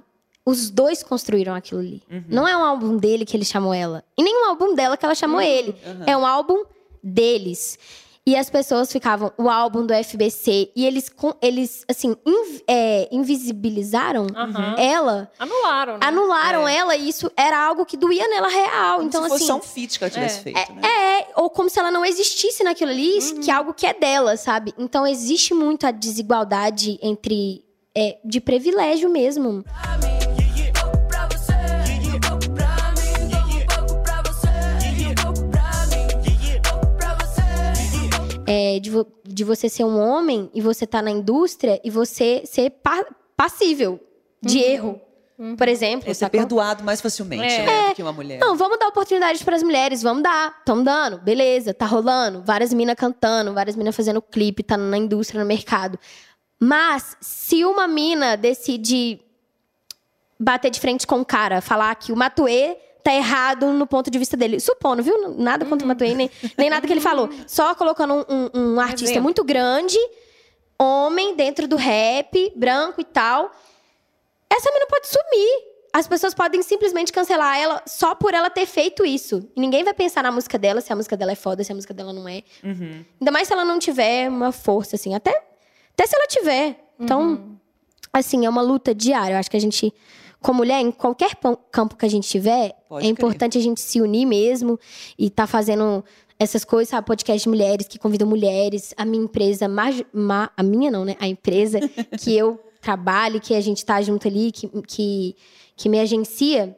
[0.44, 2.02] Os dois construíram aquilo ali.
[2.28, 4.04] Não é um álbum dele que ele chamou ela.
[4.16, 5.74] E nem um álbum dela que ela chamou ele.
[6.06, 6.64] É um álbum
[7.02, 7.78] deles.
[8.26, 10.70] E as pessoas ficavam, o álbum do FBC.
[10.74, 14.74] E eles, com- eles assim, inv- é, invisibilizaram Aham.
[14.78, 15.30] ela.
[15.38, 16.00] Anularam, né?
[16.06, 18.96] Anularam ela e isso era algo que doía nela real.
[18.96, 19.52] Como então, se fosse assim.
[19.52, 20.42] só um feat que ela tivesse É.
[20.42, 20.80] feito, né?
[20.88, 24.38] É, ou como se ela não existisse naquilo ali, que é algo que é dela,
[24.38, 24.72] sabe?
[24.78, 27.62] Então existe muito a desigualdade entre.
[27.96, 29.62] é, de privilégio mesmo.
[29.62, 30.23] pra
[38.46, 42.42] É, de, vo- de você ser um homem e você tá na indústria e você
[42.44, 43.98] ser pa- passível
[44.42, 45.00] de erro.
[45.58, 46.08] Por exemplo.
[46.08, 46.38] É ser sacou?
[46.38, 47.66] perdoado mais facilmente, É.
[47.66, 47.88] né?
[47.88, 48.38] Do que uma mulher.
[48.38, 50.54] Não, vamos dar oportunidade para as mulheres, vamos dar.
[50.60, 52.40] Estamos dando, beleza, tá rolando.
[52.44, 55.98] Várias minas cantando, várias minas fazendo clipe, tá na indústria, no mercado.
[56.60, 59.20] Mas, se uma mina decide
[60.38, 64.18] bater de frente com o cara, falar que o Matuê tá errado no ponto de
[64.18, 64.58] vista dele.
[64.58, 65.34] Supondo, viu?
[65.38, 67.28] Nada contra o Matuê, nem, nem nada que ele falou.
[67.46, 68.24] Só colocando um,
[68.54, 69.22] um- um artista Exemplo.
[69.22, 69.98] muito grande,
[70.78, 73.50] homem, dentro do rap, branco e tal.
[74.50, 75.74] Essa mina pode sumir.
[75.92, 79.48] As pessoas podem simplesmente cancelar ela só por ela ter feito isso.
[79.54, 81.74] E ninguém vai pensar na música dela, se a música dela é foda, se a
[81.74, 82.42] música dela não é.
[82.64, 83.04] Uhum.
[83.20, 85.14] Ainda mais se ela não tiver uma força, assim.
[85.14, 85.30] Até,
[85.92, 86.80] até se ela tiver.
[86.98, 87.58] Então,
[88.12, 89.34] assim, é uma luta diária.
[89.34, 89.92] Eu acho que a gente,
[90.44, 91.30] como mulher, em qualquer
[91.72, 94.78] campo que a gente tiver, Pode é importante a gente se unir mesmo
[95.18, 96.04] e tá fazendo
[96.38, 97.06] essas coisas, sabe?
[97.06, 98.92] Podcast de mulheres que convidam mulheres.
[98.96, 101.16] A minha empresa, ma- a minha não, né?
[101.18, 101.78] A empresa
[102.20, 105.34] que eu trabalho, que a gente tá junto ali, que, que,
[105.76, 106.76] que me agencia,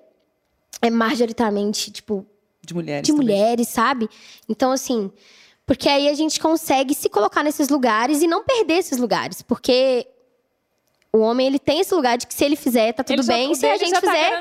[0.80, 2.24] é majoritariamente, tipo,
[2.64, 3.02] De mulheres.
[3.06, 3.26] de também.
[3.26, 4.08] mulheres, sabe?
[4.48, 5.10] Então, assim,
[5.66, 9.42] porque aí a gente consegue se colocar nesses lugares e não perder esses lugares.
[9.42, 10.06] Porque
[11.12, 13.32] o homem, ele tem esse lugar de que se ele fizer, tá tudo Ele já-
[13.32, 13.50] bem.
[13.50, 14.34] o Se a gente já tá fizer,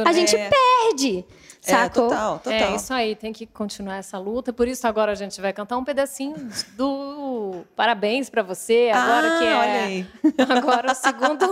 [0.00, 0.12] a né?
[0.12, 1.24] gente perde.
[1.66, 2.52] É, total, total.
[2.52, 4.52] É isso aí, tem que continuar essa luta.
[4.52, 6.36] Por isso agora a gente vai cantar um pedacinho
[6.76, 10.06] do Parabéns pra você, agora ah, que é olha aí.
[10.58, 11.46] Agora o segundo.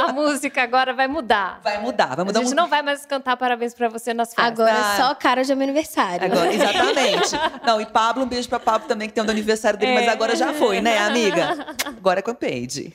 [0.00, 1.60] a música agora vai mudar.
[1.62, 4.34] Vai mudar, vai mudar a gente um- não vai mais cantar parabéns pra você nas
[4.34, 4.46] festas.
[4.52, 4.94] Agora Ah.
[4.94, 6.24] é só cara de meu aniversário.
[6.24, 7.30] Agora, exatamente.
[7.64, 10.06] Não, e Pablo, um beijo pra Pablo também, que tem o do aniversário dele, mas
[10.06, 10.10] É.
[10.10, 11.74] agora já foi, né, amiga?
[11.86, 12.92] Agora é com a Paige.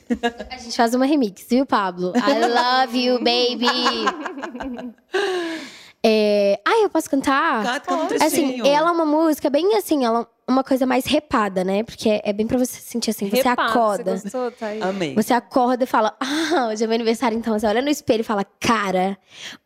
[0.50, 2.12] A gente faz uma remix, viu, Pablo?
[2.16, 4.94] I love you, baby.
[6.06, 6.60] É...
[6.66, 7.62] Ai, eu posso cantar?
[7.62, 11.06] Canta, canta um Assim, ela é uma música bem assim, ela é uma coisa mais
[11.06, 11.82] repada, né?
[11.82, 14.16] Porque é, é bem pra você sentir assim, você Repara, acorda.
[14.18, 14.82] Você gostou, Thaís?
[14.82, 15.14] Amei.
[15.14, 17.58] Você acorda e fala, ah, hoje é meu aniversário, então.
[17.58, 19.16] Você olha no espelho e fala, cara,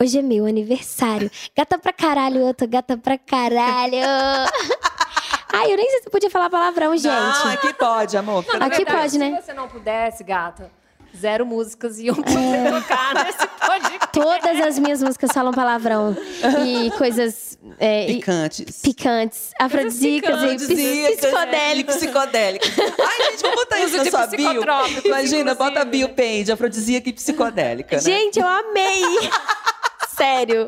[0.00, 1.28] hoje é meu aniversário.
[1.56, 3.96] Gata pra caralho, eu tô gata pra caralho.
[5.52, 7.10] Ai, eu nem sei se podia falar palavrão, gente.
[7.10, 8.44] Não, aqui pode, amor.
[8.58, 9.36] Na Aqui verdade, pode, né?
[9.40, 10.70] Se você não pudesse, gata,
[11.16, 12.70] zero músicas iam É.
[12.80, 14.08] tocar nesse podcast.
[14.12, 16.16] Todas as minhas músicas falam palavrão.
[16.64, 18.80] E coisas é, e- Picantes.
[18.82, 21.94] picantes, afrodisíacas e Paradisíacas, psicodélicos.
[21.94, 22.70] E psicodélicos.
[22.78, 24.62] Ai, gente, vamos botar isso Uso na sua bio.
[25.04, 25.54] Imagina, inclusive.
[25.54, 28.02] bota a bio Paige, afrodisíaca e psicodélica, né?
[28.02, 29.02] Gente, eu amei!
[30.18, 30.66] Sério.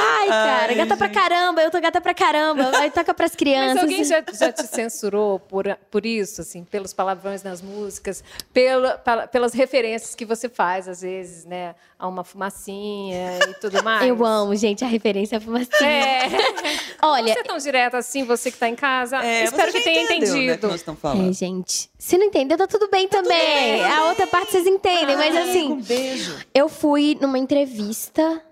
[0.00, 2.70] Ai, cara, Ai, gata pra caramba, eu tô gata pra caramba.
[2.78, 3.82] Aí toca pras Mas crianças.
[3.82, 8.22] alguém já, já te censurou por, por isso, assim, pelos palavrões nas músicas,
[8.52, 11.74] pela- pela- pelas referências que você faz, às vezes, né?
[12.04, 14.06] A uma fumacinha e tudo mais?
[14.06, 15.84] Eu amo, gente, a referência foi assim.
[15.86, 16.28] É.
[17.00, 19.24] Olha, Você é tão direta assim, você que tá em casa.
[19.24, 20.66] É, Espero que tenha entendeu, Né, que entendido.
[20.68, 21.30] nós estamos falando.
[21.30, 21.90] É, gente.
[21.98, 23.82] Se não entendeu, tá tudo bem também.
[23.84, 25.72] A outra parte vocês entendem, mas Ai, assim.
[25.72, 26.36] Um beijo.
[26.54, 28.42] Eu fui numa entrevista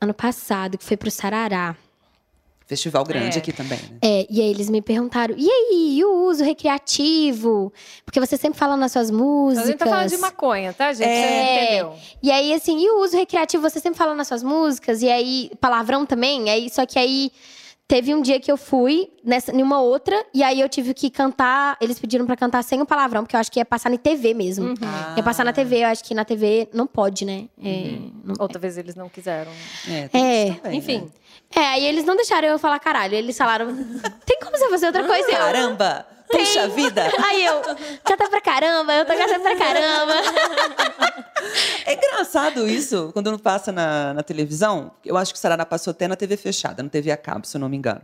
[0.00, 1.74] ano passado, que foi pro Sarará.
[2.66, 3.38] Festival grande É.
[3.38, 3.98] aqui também, né?
[4.02, 7.72] É, e aí eles me perguntaram: e aí, e o uso recreativo?
[8.04, 9.66] Porque você sempre fala nas suas A músicas.
[9.68, 11.06] gente tá falando de maconha, tá, gente?
[11.06, 11.64] Você É.
[11.64, 11.94] entendeu?
[12.22, 15.50] E aí, assim, e o uso recreativo, você sempre fala nas suas músicas, e aí,
[15.60, 17.30] palavrão também, aí, só que aí
[17.88, 21.08] teve um dia que eu fui nessa, em uma outra, e aí eu tive que
[21.08, 23.96] cantar, eles pediram pra cantar sem o palavrão, porque eu acho que ia passar na
[23.98, 24.74] TV mesmo.
[25.16, 27.48] Ia passar na TV, eu acho que na TV não pode, né?
[27.62, 29.52] É, não- Ou talvez eles não quiseram.
[29.88, 30.98] É, tem É, também, Enfim.
[31.00, 31.08] né?
[31.54, 33.68] É, aí eles não deixaram eu falar caralho, eles falaram,
[34.26, 35.30] tem como você fazer outra coisa?
[35.30, 35.76] Eu,
[36.28, 36.44] Caramba!
[36.44, 37.10] Puxa vida!
[37.24, 37.60] Aí eu,
[38.04, 40.14] gata pra caramba, eu tô gata pra caramba.
[41.84, 44.90] É engraçado isso, quando não passa na, na televisão.
[45.04, 47.56] Eu acho que o Sarará passou até na TV fechada, na TV a cabo, se
[47.56, 48.00] eu não me engano.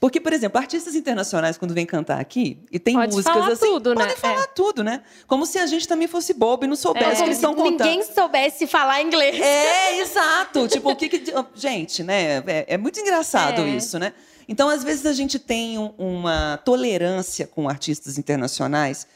[0.00, 3.66] Porque, por exemplo, artistas internacionais, quando vêm cantar aqui, e tem Pode músicas falar assim,
[3.66, 4.00] tudo, né?
[4.04, 5.02] podem falar tudo, né?
[5.26, 7.16] Como se a gente também fosse bobo e não soubesse É.
[7.16, 7.86] que eles estão contando.
[7.86, 9.40] Ninguém soubesse falar inglês.
[9.40, 10.68] É, exato.
[10.68, 11.24] Tipo, o que que.
[11.54, 12.42] Gente, né?
[12.46, 13.68] É, é muito engraçado É.
[13.68, 14.12] isso, né?
[14.48, 19.06] Então, às vezes, a gente tem um- uma tolerância com artistas internacionais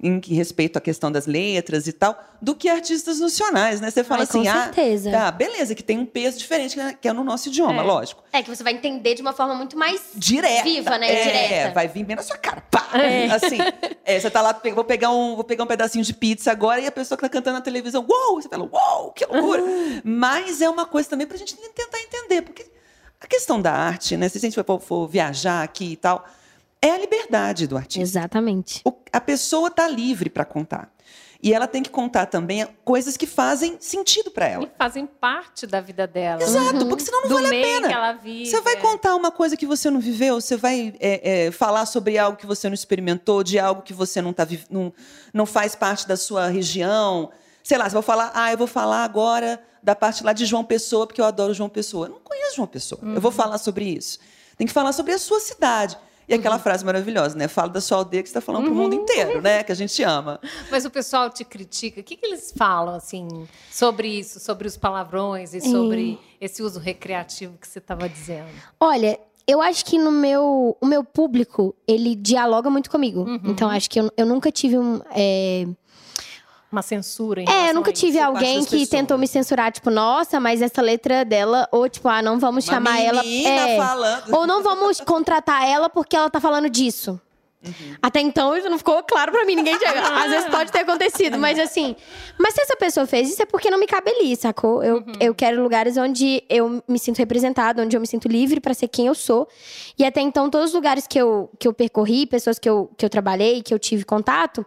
[0.00, 3.90] em que respeito à questão das letras e tal, do que artistas nacionais, né?
[3.90, 5.10] Você fala Ai, com assim, ah, certeza.
[5.10, 7.84] tá, beleza, que tem um peso diferente que é- que é no nosso idioma, É.
[7.84, 8.22] lógico.
[8.32, 10.62] É que você vai entender de uma forma muito mais Direta.
[10.62, 11.12] viva, né?
[11.12, 11.74] É, Direta.
[11.74, 12.60] vai vir bem na sua cara.
[12.70, 12.86] Pá!
[13.34, 13.58] Assim,
[14.04, 16.86] é, você tá lá, vou pegar, um, vou pegar um pedacinho de pizza agora e
[16.86, 18.40] a pessoa que tá cantando na televisão, uou!
[18.40, 19.64] Você fala, uou, que loucura!
[20.04, 22.64] Mas é uma coisa também pra gente tentar entender, porque
[23.20, 24.28] a questão da arte, né?
[24.28, 26.24] Se a gente for, for viajar aqui e tal,
[26.80, 28.02] é a liberdade do artista.
[28.02, 28.80] Exatamente.
[28.84, 30.90] O- a pessoa tá livre para contar.
[31.40, 34.64] E ela tem que contar também coisas que fazem sentido para ela.
[34.64, 36.42] E fazem parte da vida dela.
[36.42, 37.88] Exato, porque senão não do vale a meio pena.
[37.88, 38.46] que ela vive.
[38.50, 38.76] Você vai é.
[38.76, 40.40] contar uma coisa que você não viveu?
[40.40, 44.20] Você vai é, é, falar sobre algo que você não experimentou, de algo que você
[44.20, 44.92] não, tá, não,
[45.32, 47.30] não faz parte da sua região?
[47.62, 50.64] Sei lá, você vai falar, ah, eu vou falar agora da parte lá de João
[50.64, 52.06] Pessoa, porque eu adoro João Pessoa.
[52.06, 53.00] Eu não conheço João Pessoa.
[53.02, 53.20] Eu Uhum.
[53.20, 54.18] vou falar sobre isso.
[54.56, 55.96] Tem que falar sobre a sua cidade.
[56.28, 57.48] E aquela frase maravilhosa, né?
[57.48, 58.82] Fala da sua aldeia que você está falando para o Uhum.
[58.82, 59.62] mundo inteiro, né?
[59.64, 60.38] Que a gente ama.
[60.70, 62.00] Mas o pessoal te critica.
[62.02, 63.26] O que, que eles falam, assim,
[63.70, 64.38] sobre isso?
[64.38, 68.48] Sobre os palavrões e sobre esse uso recreativo que você estava dizendo?
[68.78, 73.20] Olha, eu acho que no meu, o meu público, ele dialoga muito comigo.
[73.22, 73.40] Uhum.
[73.44, 75.00] Então, acho que eu, eu nunca tive um.
[75.12, 75.66] É,
[76.70, 78.06] Uma censura em é, eu relação nunca a isso?
[78.06, 78.88] tive alguém que pessoas.
[78.90, 82.74] tentou me censurar, tipo, nossa, mas essa letra dela, ou tipo, ah, não vamos Uma
[82.74, 83.24] chamar ela.
[83.24, 84.34] É, falando.
[84.36, 87.18] ou não vamos contratar ela porque ela tá falando disso.
[87.64, 87.96] Uhum.
[88.00, 90.00] Até então, isso não ficou claro pra mim, ninguém chega.
[90.24, 91.96] Às vezes pode ter acontecido, mas assim.
[92.38, 94.82] Mas se essa pessoa fez isso, é porque não me cabe ali, sacou?
[94.82, 95.12] Eu, Uhum.
[95.20, 98.86] eu quero lugares onde eu me sinto representada, onde eu me sinto livre pra ser
[98.88, 99.48] quem eu sou.
[99.98, 103.04] E até então, todos os lugares que eu, que eu percorri, pessoas que eu, que
[103.04, 104.64] eu trabalhei, que eu tive contato,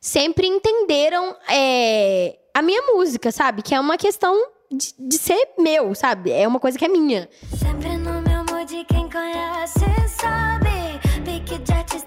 [0.00, 3.62] sempre entenderam é, a minha música, sabe?
[3.62, 4.34] Que é uma questão
[4.70, 6.32] de, de ser meu, sabe?
[6.32, 7.28] É uma coisa que é minha.
[7.56, 9.80] Sempre no meu mood, quem conhece
[10.20, 10.61] sabe.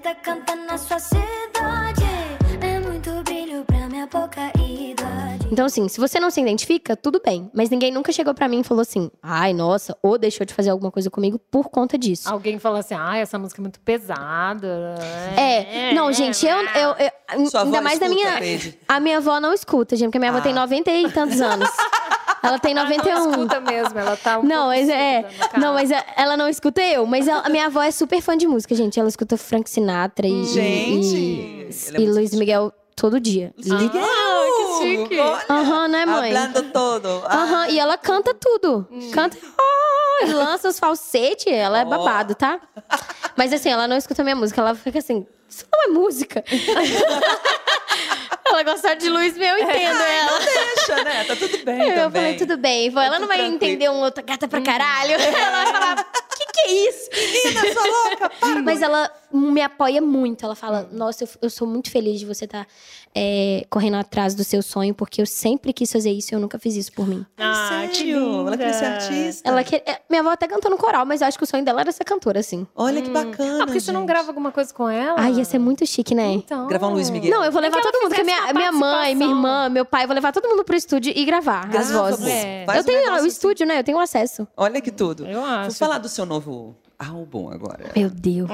[0.05, 1.94] Artista cantando na sua cidade.
[5.51, 7.49] Então, assim, se você não se identifica, tudo bem.
[7.53, 10.71] Mas ninguém nunca chegou pra mim e falou assim, ai, nossa, ou deixou de fazer
[10.71, 12.27] alguma coisa comigo por conta disso.
[12.29, 14.95] Alguém fala assim, ah, essa música é muito pesada.
[15.37, 16.95] É, não, gente, eu, eu,
[17.37, 18.37] eu- Sua ainda avó mais da escuta, minha.
[18.39, 18.79] Peide?
[18.87, 20.41] A minha avó não escuta, gente, porque minha avó Ah.
[20.41, 21.69] tem 90 e tantos anos.
[22.43, 23.29] Ela tem Ela não 91.
[23.31, 25.25] escuta mesmo, ela tá um Não, mas é.
[25.57, 27.05] Não, mas é- ela não escuta eu.
[27.05, 28.99] Mas ela- a minha avó é super fã de música, gente.
[28.99, 33.51] Ela escuta Frank Sinatra e, Gente, e, é e muito Luiz Miguel todo dia.
[33.57, 33.89] Miguel!
[33.89, 33.97] que
[34.81, 35.17] chique.
[35.49, 36.35] Aham, né, mãe?
[36.35, 37.07] Hablando todo.
[37.25, 38.87] Aham, e ela canta tudo.
[39.13, 39.37] Canta.
[39.59, 41.51] Oh, e lança os falsetes.
[41.51, 41.89] Ela é Ó.
[41.89, 42.59] babado, tá?
[43.35, 44.61] Mas assim, ela não escuta minha música.
[44.61, 46.43] Ela fica assim, isso não é música.
[48.45, 50.39] ela gosta de Luiz eu entendo ela.
[50.39, 51.23] Deixa, né?
[51.25, 52.21] Tá tudo bem Eu também.
[52.21, 53.01] falei, tudo bem, vó.
[53.01, 53.55] Ela não vai tranquilo.
[53.55, 55.13] entender um outro gata pra caralho.
[55.19, 56.03] Ela vai falar,
[56.37, 57.09] que que é isso?
[57.13, 58.61] Menina, sua louca, para.
[58.61, 60.45] Mas ela me apoia muito.
[60.45, 62.65] Ela fala, nossa, eu, eu sou muito feliz de você estar
[63.69, 66.75] correndo atrás do seu sonho, porque eu sempre quis fazer isso e eu nunca fiz
[66.75, 67.25] isso por mim.
[67.37, 68.47] Ah, que Sério?
[68.47, 69.49] Ela queria ser artista.
[69.49, 71.63] Ela que, é, minha avó até cantou no coral, mas eu acho que o sonho
[71.63, 72.67] dela era ser cantora, assim.
[72.75, 73.63] Olha que bacana.
[73.63, 74.09] Ah, porque você não gente.
[74.09, 75.15] grava alguma coisa com ela?
[75.19, 76.31] Ai, ia ser muito chique, né?
[76.33, 76.67] Então.
[76.67, 77.31] Gravar um Luiz Miguel.
[77.31, 79.85] Não, eu vou levar que ela todo mundo, porque minha, minha mãe, minha irmã, meu
[79.85, 82.19] pai, eu vou levar todo mundo pro estúdio e gravar as Grava, vozes.
[82.25, 82.29] pô.
[82.29, 82.65] É.
[82.77, 83.27] Eu tenho um o assim.
[83.27, 83.79] estúdio, né?
[83.79, 84.47] Eu tenho acesso.
[84.57, 85.25] Olha que tudo.
[85.25, 85.77] Eu Vou acho.
[85.77, 87.91] falar do seu novo álbum agora.
[87.95, 88.49] Meu Deus.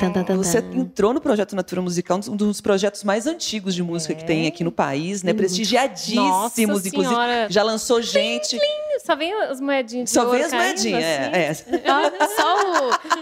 [0.00, 3.82] Tan, tan, tan, Você entrou no Projeto Natura Musical, um dos projetos mais antigos de
[3.82, 5.32] música que tem aqui no país, né?
[5.32, 6.96] Prestigiadíssimos, Nossa inclusive.
[6.96, 7.46] Senhora.
[7.50, 8.58] Já lançou gente.
[9.04, 11.04] Só vem as moedinhas de Só vê as caindo, moedinhas.
[11.04, 11.70] assim.
[11.74, 12.26] É, é.
[12.28, 12.56] Só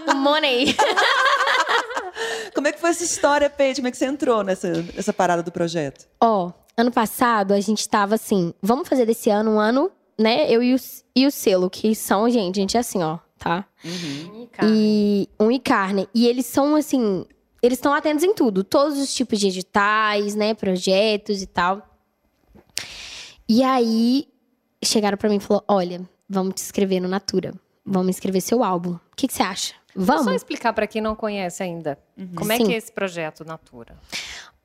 [0.07, 0.75] o, o money.
[2.53, 3.75] Como é que foi essa história, Paige?
[3.75, 6.05] Como é que você entrou nessa, nessa parada do projeto?
[6.21, 10.49] Ó, ano passado a gente tava assim, vamos fazer desse ano um ano, né?
[10.49, 10.77] Eu e o,
[11.15, 13.65] e o selo, que são, gente, gente é assim, ó, tá?
[14.51, 14.67] Cara.
[14.71, 16.07] E um e carne.
[16.13, 17.25] E eles são assim,
[17.61, 21.81] eles estão atentos em tudo, todos os tipos de editais, né, projetos e tal.
[23.47, 24.27] E aí
[24.83, 27.53] chegaram pra mim e falou: "Olha, vamos te inscrever no Natura.
[27.85, 28.93] Vamos inscrever seu álbum.
[28.93, 29.73] O que, que você acha?
[29.95, 31.97] Só Vamos?" explicar pra quem não conhece ainda.
[32.35, 32.65] Como é Sim.
[32.65, 33.97] que é esse projeto Natura?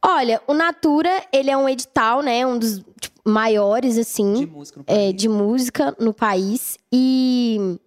[0.01, 4.33] Olha, o Natura, ele é um edital, né, um dos tipo, maiores assim.
[4.35, 5.15] De música no é, país?
[5.15, 6.79] de música no país.
[6.93, 7.79] E,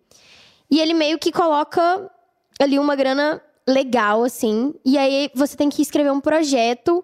[0.71, 2.09] e ele meio que coloca
[2.59, 4.73] ali uma grana legal, assim.
[4.85, 7.03] E aí você tem que escrever um projeto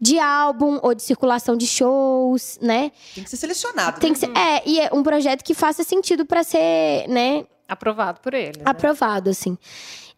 [0.00, 2.92] de álbum ou de circulação de shows, né?
[3.14, 3.98] Tem que ser selecionado.
[4.00, 4.14] Tem né?
[4.14, 8.32] que ser, é, e é um projeto que faça sentido pra ser, né, Aprovado por
[8.32, 8.58] ele.
[8.58, 8.64] né?
[8.64, 9.58] aprovado, assim.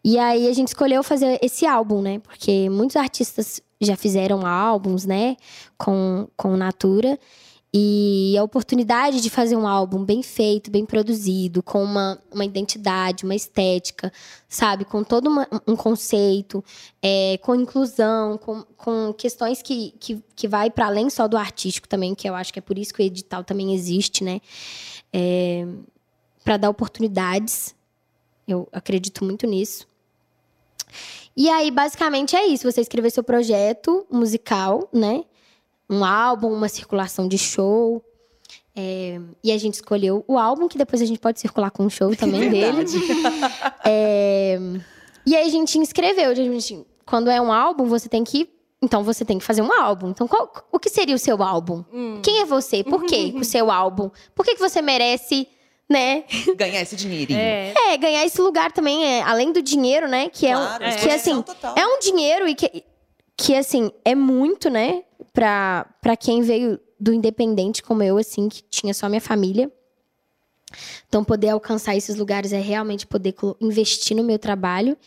[0.03, 2.19] E aí a gente escolheu fazer esse álbum, né?
[2.19, 5.35] Porque muitos artistas já fizeram álbuns, né?
[5.77, 7.19] Com, com Natura.
[7.73, 13.23] E a oportunidade de fazer um álbum bem feito, bem produzido, com uma, uma identidade,
[13.23, 14.11] uma estética,
[14.49, 14.83] sabe?
[14.83, 16.61] Com todo uma- um conceito,
[17.01, 21.87] é, com inclusão, com, com questões que, que, que vai para além só do artístico
[21.87, 24.41] também, que eu acho que é por isso que o edital também existe, né?
[25.13, 25.65] É,
[26.43, 27.73] para dar oportunidades
[28.47, 29.87] eu acredito muito nisso.
[31.35, 32.69] E aí, basicamente, é isso.
[32.69, 35.23] Você escrever seu projeto musical, né?
[35.91, 38.01] Um álbum, uma circulação de show.
[38.73, 41.89] É, e a gente escolheu o álbum, que depois a gente pode circular com um
[41.89, 42.85] show também dele.
[43.85, 44.57] É,
[45.25, 46.29] e aí a gente inscreveu.
[46.31, 48.49] A gente, quando é um álbum, você tem que.
[48.81, 50.09] Então você tem que fazer um álbum.
[50.09, 51.83] Então, qual- o que seria o seu álbum?
[52.23, 52.83] Quem é você?
[52.83, 54.09] Por quê o seu álbum?
[54.33, 55.47] Por que, que você merece,
[55.89, 56.23] né?
[56.55, 57.37] Ganhar esse dinheirinho.
[57.39, 57.73] É.
[57.89, 60.29] É, ganhar esse lugar também, é, além do dinheiro, né?
[60.29, 61.75] Que é, um- Claro, que exposição assim, total.
[61.77, 62.83] é um dinheiro e que,
[63.37, 65.03] que assim, é muito, né?
[65.33, 69.71] Pra, pra quem veio do independente como eu, assim, que tinha só minha família.
[71.07, 74.97] Então, poder alcançar esses lugares é realmente poder investir no meu trabalho.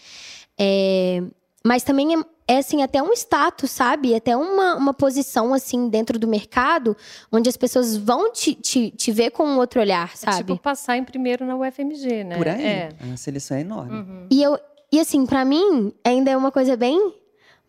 [0.59, 1.23] É,
[1.65, 4.15] mas também é, é, assim, até um status, sabe?
[4.15, 6.97] Até uma, uma posição, assim, dentro do mercado,
[7.33, 10.37] onde as pessoas vão te, te, te ver com um outro olhar, É sabe?
[10.53, 12.37] tipo passar em primeiro na UFMG, né?
[12.37, 12.63] Por aí.
[12.65, 12.89] É.
[13.13, 14.27] A seleção é enorme.
[14.31, 14.59] E eu
[14.93, 17.15] e assim, pra mim, ainda é uma coisa bem.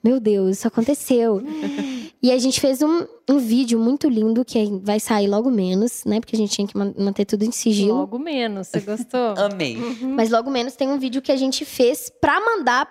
[0.03, 1.41] Meu Deus, isso aconteceu.
[2.27, 6.19] E a gente fez um, um vídeo muito lindo que vai sair logo menos, né?
[6.19, 7.93] Porque a gente tinha que man- manter tudo em sigilo.
[7.95, 9.33] Logo menos, você gostou?
[9.37, 9.77] Amei.
[10.01, 12.87] Mas logo menos tem um vídeo que a gente fez pra mandar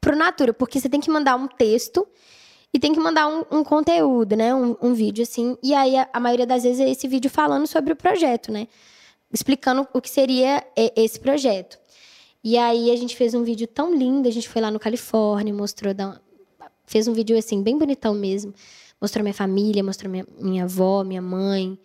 [0.00, 2.06] pro Natura, porque você tem que mandar um texto
[2.72, 4.54] e tem que mandar um, um conteúdo, né?
[4.54, 5.56] Um, um vídeo assim.
[5.62, 8.68] E aí a, a maioria das vezes é esse vídeo falando sobre o projeto, né?
[9.32, 11.78] Explicando o que seria e- esse projeto.
[12.44, 15.52] E aí a gente fez um vídeo tão lindo, a gente foi lá no Califórnia,
[15.52, 16.20] mostrou da-
[16.88, 18.52] fez um vídeo assim bem bonitão mesmo.
[19.00, 21.78] Mostrou minha família, mostrou minha, minha avó, minha mãe,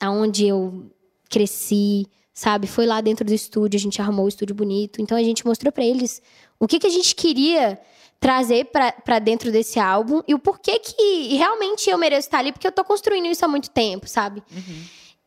[0.00, 0.90] aonde eu
[1.30, 2.66] cresci, sabe?
[2.66, 5.00] Foi lá dentro do estúdio, a gente arrumou o estúdio bonito.
[5.00, 6.20] Então a gente mostrou pra eles
[6.58, 7.78] o que, que a gente queria
[8.18, 8.66] trazer
[9.04, 12.72] pra dentro desse álbum e o porquê que realmente eu mereço estar ali, porque eu
[12.72, 14.42] tô construindo isso há muito tempo, sabe?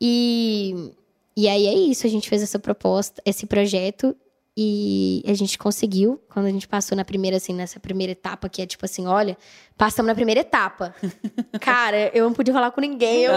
[0.01, 0.91] E,
[1.35, 4.15] e aí é isso, a gente fez essa proposta, esse projeto
[4.59, 8.59] e a gente conseguiu, quando a gente passou na primeira, assim, nessa primeira etapa, que
[8.59, 9.37] é tipo assim, olha,
[9.77, 10.95] passamos na primeira etapa.
[11.61, 13.21] Cara, eu não podia falar com ninguém.
[13.21, 13.33] Eu,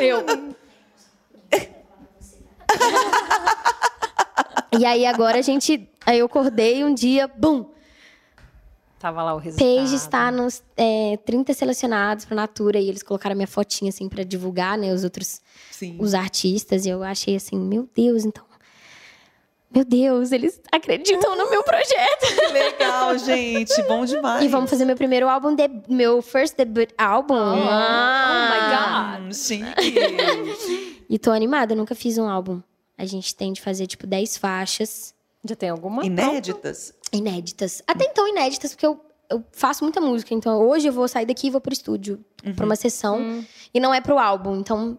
[0.00, 0.26] eu.
[4.76, 5.88] E aí agora a gente.
[6.04, 7.70] Aí eu acordei um dia, bum!
[8.98, 9.68] Tava lá o resultado.
[9.68, 14.24] Page está nos é, 30 selecionados pra Natura e eles colocaram minha fotinha assim pra
[14.24, 15.96] divulgar, né, os outros Sim.
[16.00, 18.44] os artistas e eu achei assim, meu Deus, então
[19.76, 22.34] meu Deus, eles acreditam no meu projeto.
[22.34, 23.82] Que legal, gente.
[23.82, 24.42] Bom demais.
[24.42, 27.34] E vamos fazer meu primeiro álbum, de, meu first debut álbum.
[27.36, 29.18] Ah.
[29.20, 29.64] Hum, chique.
[31.08, 32.60] E tô animada, eu nunca fiz um álbum.
[32.98, 35.14] A gente tem de fazer, tipo, 10 faixas
[35.48, 36.04] Já tem alguma?
[36.04, 36.92] Inéditas?
[37.12, 37.80] inéditas.
[37.86, 39.00] Até então inéditas, porque eu,
[39.30, 40.34] eu faço muita música.
[40.34, 42.24] Então, hoje eu vou sair daqui e vou pro estúdio
[42.56, 43.44] pra uma sessão.
[43.72, 44.56] E não é pro álbum.
[44.56, 44.98] Então,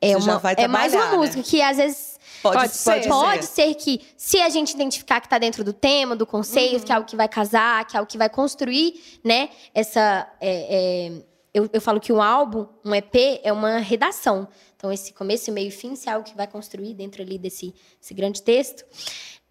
[0.00, 1.16] é, Você uma, é mais uma né?
[1.16, 3.08] música que, às vezes, Pode, Pode ser.
[3.08, 6.92] Pode ser que, se a gente identificar que tá dentro do tema, do conceito, que
[6.92, 9.50] é algo que vai casar, que é algo que vai construir, né?
[9.74, 10.30] Essa.
[10.40, 14.46] é, é, eu, eu falo que um álbum, um EP, é uma redação.
[14.76, 17.74] Então, esse começo, meio e fim, se é algo que vai construir dentro ali desse,
[18.00, 18.84] desse grande texto,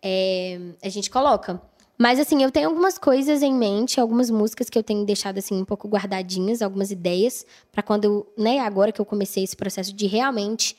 [0.02, 1.62] é, a gente coloca.
[1.98, 5.60] Mas, assim, eu tenho algumas coisas em mente, algumas músicas que eu tenho deixado, assim,
[5.60, 9.92] um pouco guardadinhas, algumas ideias, pra quando, eu, né, agora que eu comecei esse processo
[9.92, 10.78] de realmente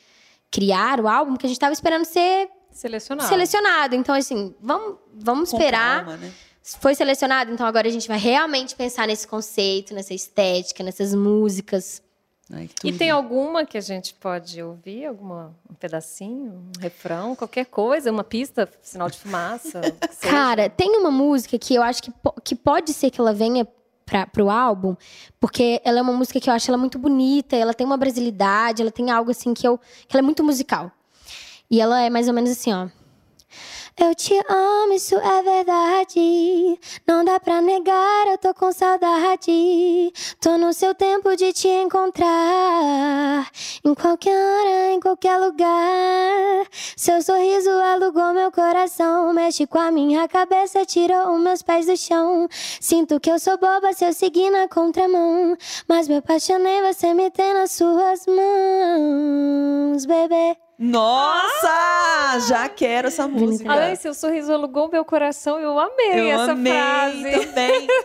[0.51, 3.29] criar o álbum, que a gente tava esperando ser Selecionado.
[3.29, 3.95] selecionado.
[3.95, 6.05] Então, assim, vamos, vamos Com esperar.
[6.05, 6.33] calma, né?
[6.81, 12.03] Foi selecionado, então agora a gente vai realmente pensar nesse conceito, nessa estética, nessas músicas.
[12.51, 15.07] Ai, E tem alguma que a gente pode ouvir?
[15.07, 19.81] Alguma, um pedacinho, um refrão, qualquer coisa, uma pista, sinal de fumaça?
[20.21, 22.13] Cara, tem uma música que eu acho que,
[22.45, 23.67] que pode ser que ela venha
[24.09, 24.97] pra, pro álbum,
[25.39, 28.81] porque ela é uma música que eu acho ela muito bonita, ela tem uma brasilidade,
[28.81, 29.79] ela tem algo assim que eu.
[30.09, 30.91] que ela é muito musical.
[31.71, 32.89] E ela é mais ou menos assim, ó.
[34.01, 36.79] Eu te amo, isso é verdade.
[37.05, 40.13] Não dá pra negar, eu tô com saudade.
[40.41, 43.51] Tô no seu tempo de te encontrar.
[43.85, 46.69] Em qualquer hora, em qualquer lugar.
[46.97, 49.33] Seu sorriso alugou meu coração.
[49.33, 52.47] Mexe com a minha cabeça, tirou os meus pés do chão.
[52.81, 55.57] Sinto que eu sou boba se eu seguir na contramão.
[55.89, 60.68] Mas me apaixonei, você me tem nas suas mãos, bebê.
[60.79, 62.39] Nossa!
[62.49, 63.70] Já quero essa música.
[63.72, 67.47] Além, seu sorriso alugou meu coração, eu amei Eu essa amei frase.
[67.47, 67.89] também.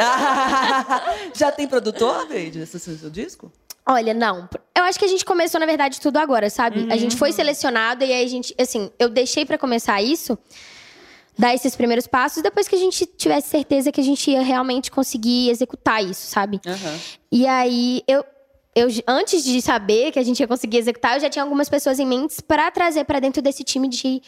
[1.34, 3.50] Já tem produtor, Deide, esse seu disco?
[3.86, 4.48] Olha, não.
[4.76, 6.86] Eu acho que a gente começou, na verdade, tudo agora, sabe?
[6.90, 7.18] A gente Uhum.
[7.18, 10.38] foi selecionado e aí a gente, assim, eu deixei pra começar isso,
[11.38, 14.90] dar esses primeiros passos, depois que a gente tivesse certeza que a gente ia realmente
[14.90, 16.60] conseguir executar isso, sabe?
[16.66, 16.98] Aham.
[17.32, 18.24] E aí, eu,
[18.74, 21.98] eu antes de saber que a gente ia conseguir executar, eu já tinha algumas pessoas
[21.98, 24.22] em mente pra trazer pra dentro desse time de,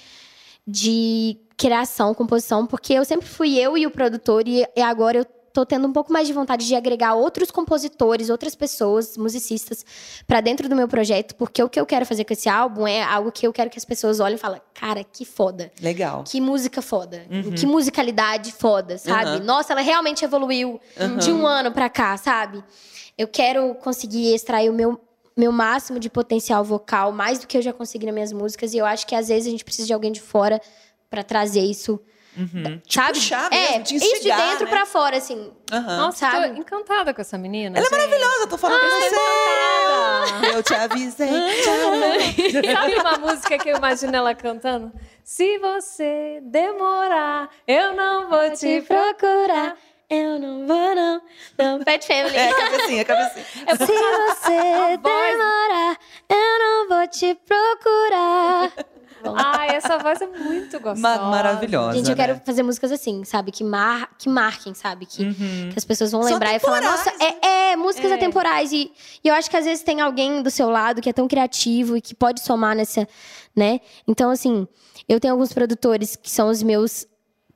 [0.66, 5.24] de criação, composição, porque eu sempre fui eu e o produtor, e, e agora eu
[5.52, 9.84] tô tendo um pouco mais de vontade de agregar outros compositores, outras pessoas, musicistas,
[10.26, 13.02] pra dentro do meu projeto, porque o que eu quero fazer com esse álbum é
[13.02, 15.70] algo que eu quero que as pessoas olhem e falem, cara, que foda.
[15.80, 16.24] Legal.
[16.24, 17.26] Que música foda.
[17.54, 19.40] Que musicalidade foda, sabe?
[19.40, 19.44] Uhum.
[19.44, 20.80] Nossa, ela realmente evoluiu
[21.20, 22.64] de um ano pra cá, sabe?
[23.16, 25.00] Eu quero conseguir extrair o meu,
[25.36, 28.74] meu máximo de potencial vocal, mais do que eu já consegui nas minhas músicas.
[28.74, 30.60] E eu acho que às vezes a gente precisa de alguém de fora
[31.10, 32.00] pra trazer isso.
[32.88, 33.18] Sabe?
[33.18, 34.70] puxar é, mesmo, te isso de instigar, dentro né?
[34.70, 35.52] pra fora, assim.
[35.70, 35.96] Aham.
[35.98, 36.48] Nossa, Sabe?
[36.48, 37.76] tô encantada com essa menina.
[37.76, 37.98] Ela é gente.
[37.98, 40.56] maravilhosa, eu tô falando com você.
[40.56, 41.28] Eu te avisei.
[42.72, 44.90] Sabe uma música que eu imagino ela cantando?
[45.22, 49.76] Se você demorar, eu não vou te procurar.
[50.10, 51.22] Eu não vou, não.
[51.58, 52.36] Não, Pet Family.
[52.36, 53.44] É, cabecinha, cabecinha.
[53.66, 55.98] É Se você demorar,
[56.28, 58.72] eu não vou te procurar.
[59.24, 61.00] Ah, essa voz é muito gostosa.
[61.00, 61.96] Ma- maravilhosa.
[61.96, 62.42] Gente, eu quero né?
[62.44, 63.52] fazer músicas assim, sabe?
[63.52, 64.10] Que, mar...
[64.18, 65.06] que marquem, sabe?
[65.06, 66.26] Que, que as pessoas vão Uhum.
[66.26, 68.14] São lembrar e falar, nossa, atemporais, é, é, músicas É.
[68.16, 68.72] atemporais.
[68.72, 68.90] E,
[69.22, 71.96] e eu acho que às vezes tem alguém do seu lado que é tão criativo
[71.96, 73.06] e que pode somar nessa,
[73.54, 73.78] né?
[74.08, 74.66] Então, assim,
[75.08, 77.06] eu tenho alguns produtores que são os meus,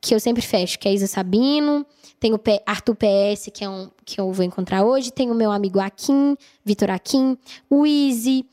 [0.00, 1.84] que eu sempre fecho, que é Isa Sabino,
[2.18, 5.50] tem o Arthur PS, que é um que eu vou encontrar hoje, tem o meu
[5.50, 7.36] amigo Akin, Vitor Akin,
[7.68, 8.44] o Easy.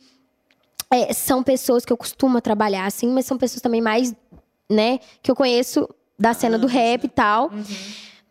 [0.92, 4.14] É, são pessoas que eu costumo trabalhar assim, mas são pessoas também mais,
[4.70, 5.90] né, que eu conheço
[6.20, 7.52] da cena do rap e tal.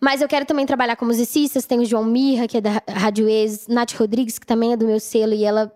[0.00, 1.64] Mas eu quero também trabalhar com musicistas.
[1.64, 4.86] Tem o João Mirra, que é da Rádio Ex, Nath Rodrigues, que também é do
[4.86, 5.72] meu selo, e ela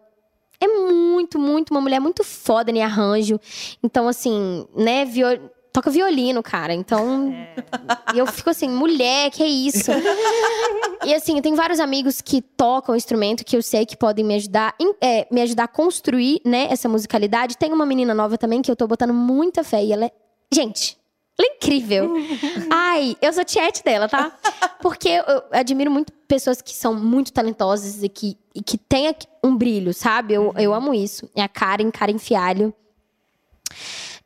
[0.60, 3.38] é muito, muito, uma mulher muito foda em arranjo.
[3.82, 6.72] Então, assim, né, vio- toca violino, cara.
[6.72, 7.30] Então,
[8.14, 9.90] e eu fico assim, mulher, que é isso?
[11.04, 14.36] e assim, eu tenho vários amigos que tocam instrumento que eu sei que podem me
[14.36, 17.58] ajudar, é, me ajudar a construir, né, essa musicalidade.
[17.58, 20.10] Tem uma menina nova também que eu tô botando muita fé e ela é.
[20.50, 20.96] Gente,
[21.38, 22.14] ela é incrível.
[22.72, 24.32] Ai, eu sou tiete dela, tá?
[24.80, 29.14] Porque eu, admiro muito pessoas que são muito talentosas e que, e que têm
[29.44, 30.32] um brilho, sabe?
[30.32, 31.28] Eu, eu amo isso.
[31.36, 32.72] É a Karen, Karen Fialho.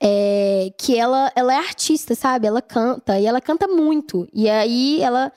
[0.02, 2.46] É, que ela, ela é artista, sabe?
[2.46, 4.26] Ela canta e ela canta muito.
[4.32, 5.32] E aí ela.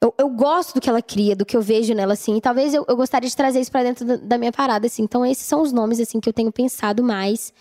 [0.00, 2.36] Eu, eu gosto do que ela cria, do que eu vejo nela, assim.
[2.36, 5.04] E talvez eu, eu gostaria de trazer isso pra dentro da, da minha parada, assim.
[5.04, 7.52] Então, esses são os nomes, assim, que eu tenho pensado mais.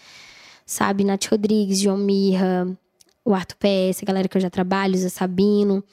[0.65, 1.03] Sabe?
[1.03, 2.67] Nath Rodrigues, João Mirra,
[3.23, 5.83] o Arthur PS, a galera que eu já trabalho, Zé Sabino.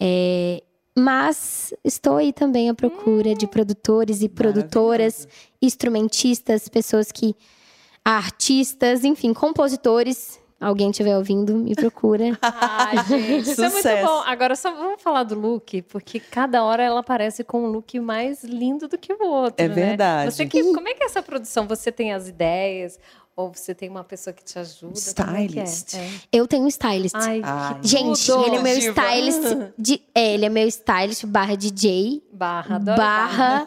[0.00, 0.62] É,
[0.96, 5.26] mas estou aí também à procura de produtores e produtoras,
[5.60, 7.34] instrumentistas, pessoas que.
[8.04, 10.40] Artistas, enfim, compositores.
[10.60, 12.38] Alguém estiver ouvindo, me procura.
[12.40, 14.06] Ai, gente, isso é muito Sucesso.
[14.06, 14.22] bom.
[14.24, 18.44] Agora só vamos falar do look, porque cada hora ela aparece com um look mais
[18.44, 19.64] lindo do que o outro.
[19.64, 19.74] É né?
[19.74, 20.30] verdade.
[20.30, 21.66] Você que, como é que é essa produção?
[21.66, 23.00] Você tem as ideias?
[23.34, 24.92] Ou você tem uma pessoa que te ajuda?
[25.24, 25.64] Como é que é?
[25.64, 25.94] Stylist.
[25.94, 26.10] É.
[26.30, 27.14] Eu tenho um stylist.
[27.16, 28.44] Ai, Ai, Gente, tudo.
[28.46, 29.00] ele é meu diva.
[29.02, 29.72] stylist.
[29.78, 33.64] De, é, ele é meu stylist barra DJ Barra, barra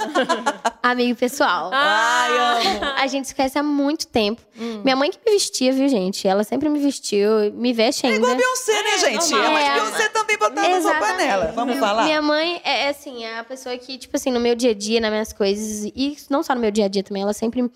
[0.84, 1.72] amigo pessoal.
[1.74, 2.86] Ai, amo.
[2.98, 4.40] A gente se conhece há muito tempo.
[4.84, 6.28] Minha mãe que me vestia, viu, gente?
[6.28, 8.18] Ela sempre me vestiu, me veste ainda.
[8.20, 9.34] Igual Beyoncé, né, gente?
[9.34, 9.74] É, mas É.
[9.74, 11.28] Beyoncé também botava as roupas Exatamente.
[11.28, 11.52] nela.
[11.54, 12.04] Vamos falar?
[12.06, 14.74] Minha mãe é, é assim, é a pessoa que, tipo assim, no meu dia a
[14.76, 17.68] dia, nas minhas coisas, e não só no meu dia a dia também, ela sempre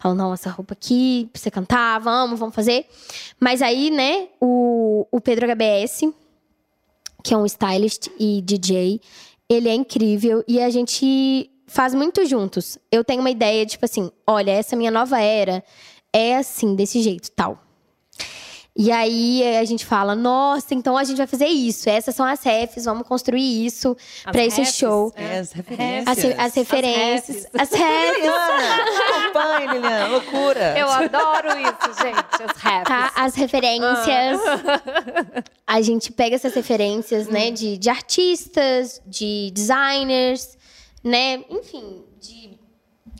[0.00, 2.86] fala, não, essa roupa aqui, pra você cantar, vamos, vamos fazer.
[3.38, 6.12] Mas aí, né, o, o Pedro HBS,
[7.22, 9.00] que é um stylist e DJ,
[9.48, 12.78] ele é incrível e a gente faz muito juntos.
[12.90, 15.62] Eu tenho uma ideia, tipo assim, olha, essa minha nova era
[16.12, 17.58] é assim, desse jeito, tal.
[18.82, 21.86] E aí a gente fala, nossa, então a gente vai fazer isso.
[21.90, 25.12] Essas são as refs, vamos construir isso As pra esse refs, show.
[25.14, 26.08] É, as referências.
[26.08, 27.46] As, as referências.
[27.52, 28.16] As refs.
[28.16, 28.76] Liliana,
[29.18, 30.06] acompanhe, Liliana.
[30.06, 30.78] Loucura.
[30.78, 32.42] Eu adoro isso, gente.
[32.42, 32.88] As raps.
[32.88, 34.40] Tá, as referências.
[35.66, 40.56] A gente pega essas referências, né, de, de artistas, de designers,
[41.04, 42.58] né, enfim, de.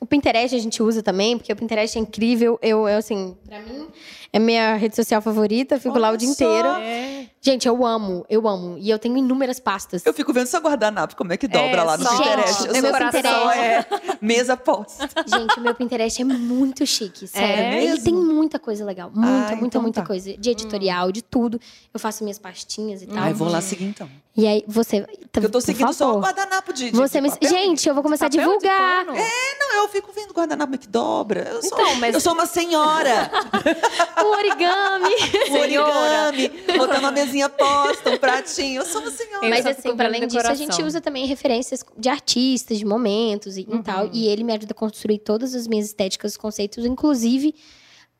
[0.00, 2.58] O Pinterest a gente usa também, porque o Pinterest é incrível.
[2.62, 3.86] Eu, eu assim, pra mim,
[4.32, 6.32] é minha rede social favorita, fico lá o Olha dia só.
[6.34, 6.68] inteiro.
[6.80, 7.10] É.
[7.42, 8.76] Gente, eu amo, eu amo.
[8.78, 10.04] E eu tenho inúmeras pastas.
[10.04, 12.66] Eu fico vendo seu guardanapo, como é que dobra É, lá no só- Pinterest.
[12.66, 13.58] Eu Gente, sou meu Pinterest.
[13.58, 13.86] é
[14.20, 15.08] mesa posta.
[15.26, 17.62] Gente, o meu Pinterest é muito chique, sério.
[17.78, 19.10] É Ele tem muita coisa legal.
[19.14, 20.06] Muita, Ah, muita, então muita tá.
[20.06, 20.36] coisa.
[20.36, 21.58] De editorial, de tudo.
[21.94, 23.16] Eu faço minhas pastinhas e tal.
[23.18, 24.06] Ai, vou lá seguir então.
[24.36, 25.06] E aí, você.
[25.32, 27.30] Porque eu tô seguindo só o guardanapo de, de Você me...
[27.30, 27.48] papel.
[27.48, 29.04] Gente, eu vou começar a divulgar.
[29.06, 29.18] pano?
[29.58, 31.48] Não, eu fico vendo guardanapo que dobra.
[31.50, 33.30] Eu sou, Então, mas- eu sou uma senhora.
[34.22, 35.14] O origami.
[35.50, 38.80] Um origami, botando uma mesinha posta, um pratinho.
[38.82, 39.48] Eu sou uma senhora.
[39.48, 40.86] Mas assim, para além disso, a gente decoração.
[40.86, 44.08] usa também referências de artistas, de momentos e, e tal.
[44.12, 47.54] E ele me ajuda a construir todas as minhas estéticas, conceitos, inclusive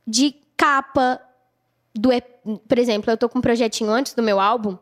[0.07, 1.21] de capa
[1.95, 2.11] do.
[2.67, 4.77] Por exemplo, eu tô com um projetinho antes do meu álbum.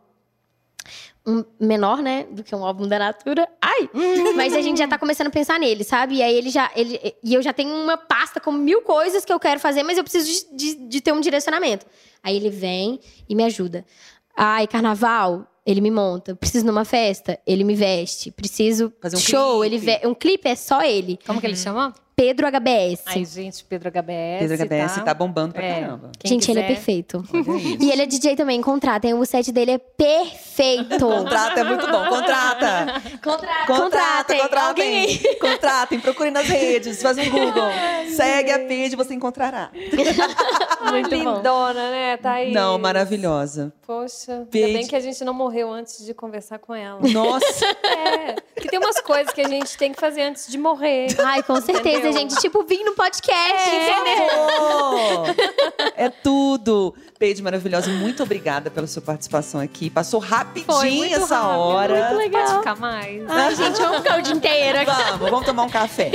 [1.29, 3.47] Um menor, né, do que um álbum da Natura.
[3.61, 3.91] Ai!
[4.35, 6.17] Mas a gente já tá começando a pensar nele, sabe?
[6.17, 6.71] E aí ele já.
[6.75, 9.99] Ele, e eu já tenho uma pasta com mil coisas que eu quero fazer, mas
[9.99, 11.85] eu preciso de, de, de ter um direcionamento.
[12.23, 12.99] Aí ele vem
[13.29, 13.85] e me ajuda.
[14.35, 16.35] Ai, carnaval, ele me monta.
[16.35, 18.31] Preciso numa festa, ele me veste.
[18.31, 19.75] Preciso Fazer um show, clipe.
[19.75, 20.07] ele ve...
[20.07, 21.19] um clipe é só ele.
[21.27, 21.93] Como que ele chama?
[22.19, 23.03] Pedro HBS.
[23.07, 24.41] Ai, gente, Pedro HBS.
[24.41, 25.81] Pedro HBS tá, tá bombando pra É.
[25.83, 26.11] caramba.
[26.19, 26.75] Quem Gente, ele é quiser.
[26.75, 27.23] perfeito.
[27.81, 29.15] E ele é DJ também, contratem.
[29.15, 30.99] O set dele é perfeito.
[31.07, 32.09] Contrata, é muito bom.
[32.09, 33.03] Contrata.
[33.23, 34.97] Contrata, Alguém contratem.
[35.05, 35.19] aí.
[35.39, 37.69] Contratem, procurem nas redes, faz um Google.
[38.11, 39.71] Segue a page, você encontrará.
[40.91, 41.17] Muito bom.
[41.37, 42.53] Lindona, né, Thaís?
[42.53, 43.73] Não, maravilhosa.
[43.87, 44.67] Poxa, Beijo.
[44.67, 47.01] ainda bem que a gente não morreu antes de conversar com ela.
[47.01, 51.07] Nossa, É, que tem umas coisas que a gente tem que fazer antes de morrer.
[51.25, 52.08] Ai, com certeza, Entendeu?
[52.13, 52.37] Gente.
[52.37, 54.49] Tipo, vim no podcast, entendeu?
[54.57, 55.27] Amor!
[55.97, 56.95] É tudo.
[57.19, 59.91] Paige maravilhosa, muito obrigada pela sua participação aqui.
[59.91, 61.95] Passou rapidinho essa rápido, hora.
[61.95, 62.45] Muito legal.
[62.45, 63.29] Pode ficar mais.
[63.29, 65.03] Ai, gente, vamos ficar o dia inteiro aqui.
[65.11, 66.13] Vamos, vamos tomar um café.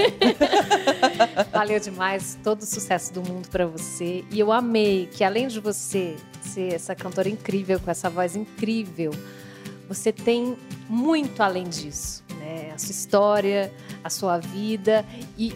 [1.52, 2.38] Valeu demais.
[2.41, 4.24] Todo o sucesso do mundo pra você.
[4.32, 9.12] E eu amei que, além de você ser essa cantora incrível, com essa voz incrível,
[9.88, 12.24] você tem muito além disso.
[12.39, 12.72] Né?
[12.74, 13.74] A sua história,
[14.04, 15.06] a sua vida
[15.38, 15.54] e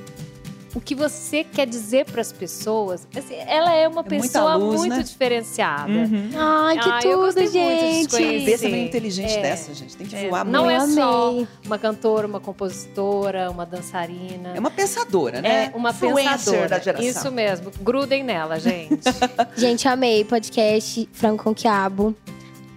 [0.77, 3.07] o que você quer dizer para as pessoas.
[3.15, 5.03] Assim, ela é uma É pessoa luz, muito né?
[5.03, 5.91] diferenciada.
[5.91, 6.29] Uhum.
[6.35, 8.07] Ai, que eu tudo, muito gente.
[8.07, 8.39] te conhecer.
[8.41, 9.41] Cabeça meio inteligente É.
[9.41, 9.97] dessa, gente.
[9.97, 10.79] Tem que É, voar não muito.
[10.79, 11.33] é Eu só
[11.65, 14.53] uma cantora, uma compositora, uma dançarina.
[14.55, 15.71] É uma pensadora, né?
[15.73, 16.69] É uma Influencer pensadora.
[16.69, 17.07] da geração.
[17.09, 17.71] Isso mesmo.
[17.81, 18.97] Grudem nela, gente.
[19.57, 22.15] Gente, amei podcast Frango com Quiabo.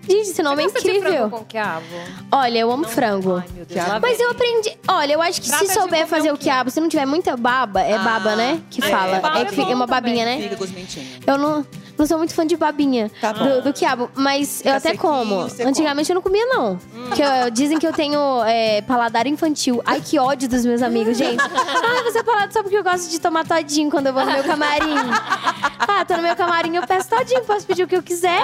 [0.09, 1.18] Gente, esse nome é Você gosta de incrível.
[1.18, 1.84] frango com quiabo?
[2.32, 2.88] Olha, eu amo Não?
[2.88, 3.36] frango.
[3.36, 3.86] Ai, meu Deus.
[4.01, 4.76] Mas eu aprendi.
[4.88, 7.36] Olha, eu acho que Trata se souber fazer o o quiabo, se não tiver muita
[7.36, 8.61] baba, é Ah, baba, né?
[8.70, 9.16] Que é, fala.
[9.38, 10.40] É, é que bom uma babinha, também.
[10.40, 10.48] né?
[10.48, 11.07] Fígado mentinho.
[11.26, 11.66] Eu não,
[12.01, 15.40] não sou muito fã de babinha Tá do, do quiabo, mas eu até sequinho, como.
[15.66, 16.78] Antigamente eu não comia, não.
[17.14, 19.82] Que eu- dizem que eu tenho é, paladar infantil.
[19.84, 21.40] Ai, que ódio dos meus amigos, gente.
[21.40, 24.32] Ah, você é paladar só porque eu gosto de tomar todinho quando eu vou no
[24.32, 24.94] meu camarim.
[25.82, 28.38] Ah, tô no meu camarim, eu peço todinho, posso pedir o que eu quiser.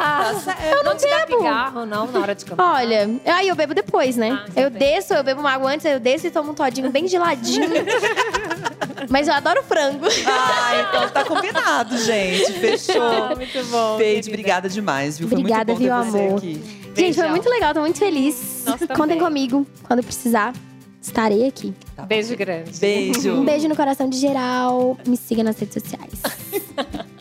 [0.73, 2.75] eu não, te dá pigarro, não, na hora de cantar.
[2.77, 4.43] Olha, aí eu bebo depois, né?
[4.43, 4.79] Ah, eu bem.
[4.95, 7.69] desço, eu bebo uma água antes, eu desço e tomo um todinho bem geladinho.
[9.11, 10.07] Mas eu adoro frango.
[10.27, 12.53] Ah, então tá combinado, gente.
[12.55, 13.37] Fechou.
[13.55, 13.97] Muito bom.
[13.99, 14.31] Feide, querida.
[14.31, 15.27] obrigada demais, viu?
[15.29, 16.39] Obrigada, Foi muito bom viu, ter você amor?
[16.39, 16.53] aqui.
[16.55, 17.31] Gente, foi Beijão.
[17.31, 18.63] muito legal, tô muito feliz.
[18.65, 18.97] Também.
[18.97, 19.67] Contem comigo.
[19.83, 20.55] Quando precisar,
[21.01, 21.75] estarei aqui.
[21.95, 22.09] Tá bom.
[22.09, 22.79] Beijo grande.
[22.79, 23.33] Beijo.
[23.35, 24.97] Um beijo no coração de geral.
[25.07, 26.23] Me siga nas redes sociais.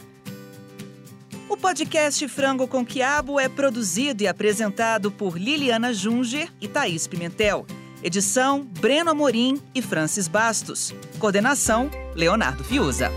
[1.47, 7.65] O podcast Frango com Quiabo é produzido e apresentado por Liliana Junger e Thaís Pimentel.
[8.03, 10.93] Edição: Breno Amorim e Francis Bastos.
[11.17, 13.09] Coordenação: Leonardo Fiuza.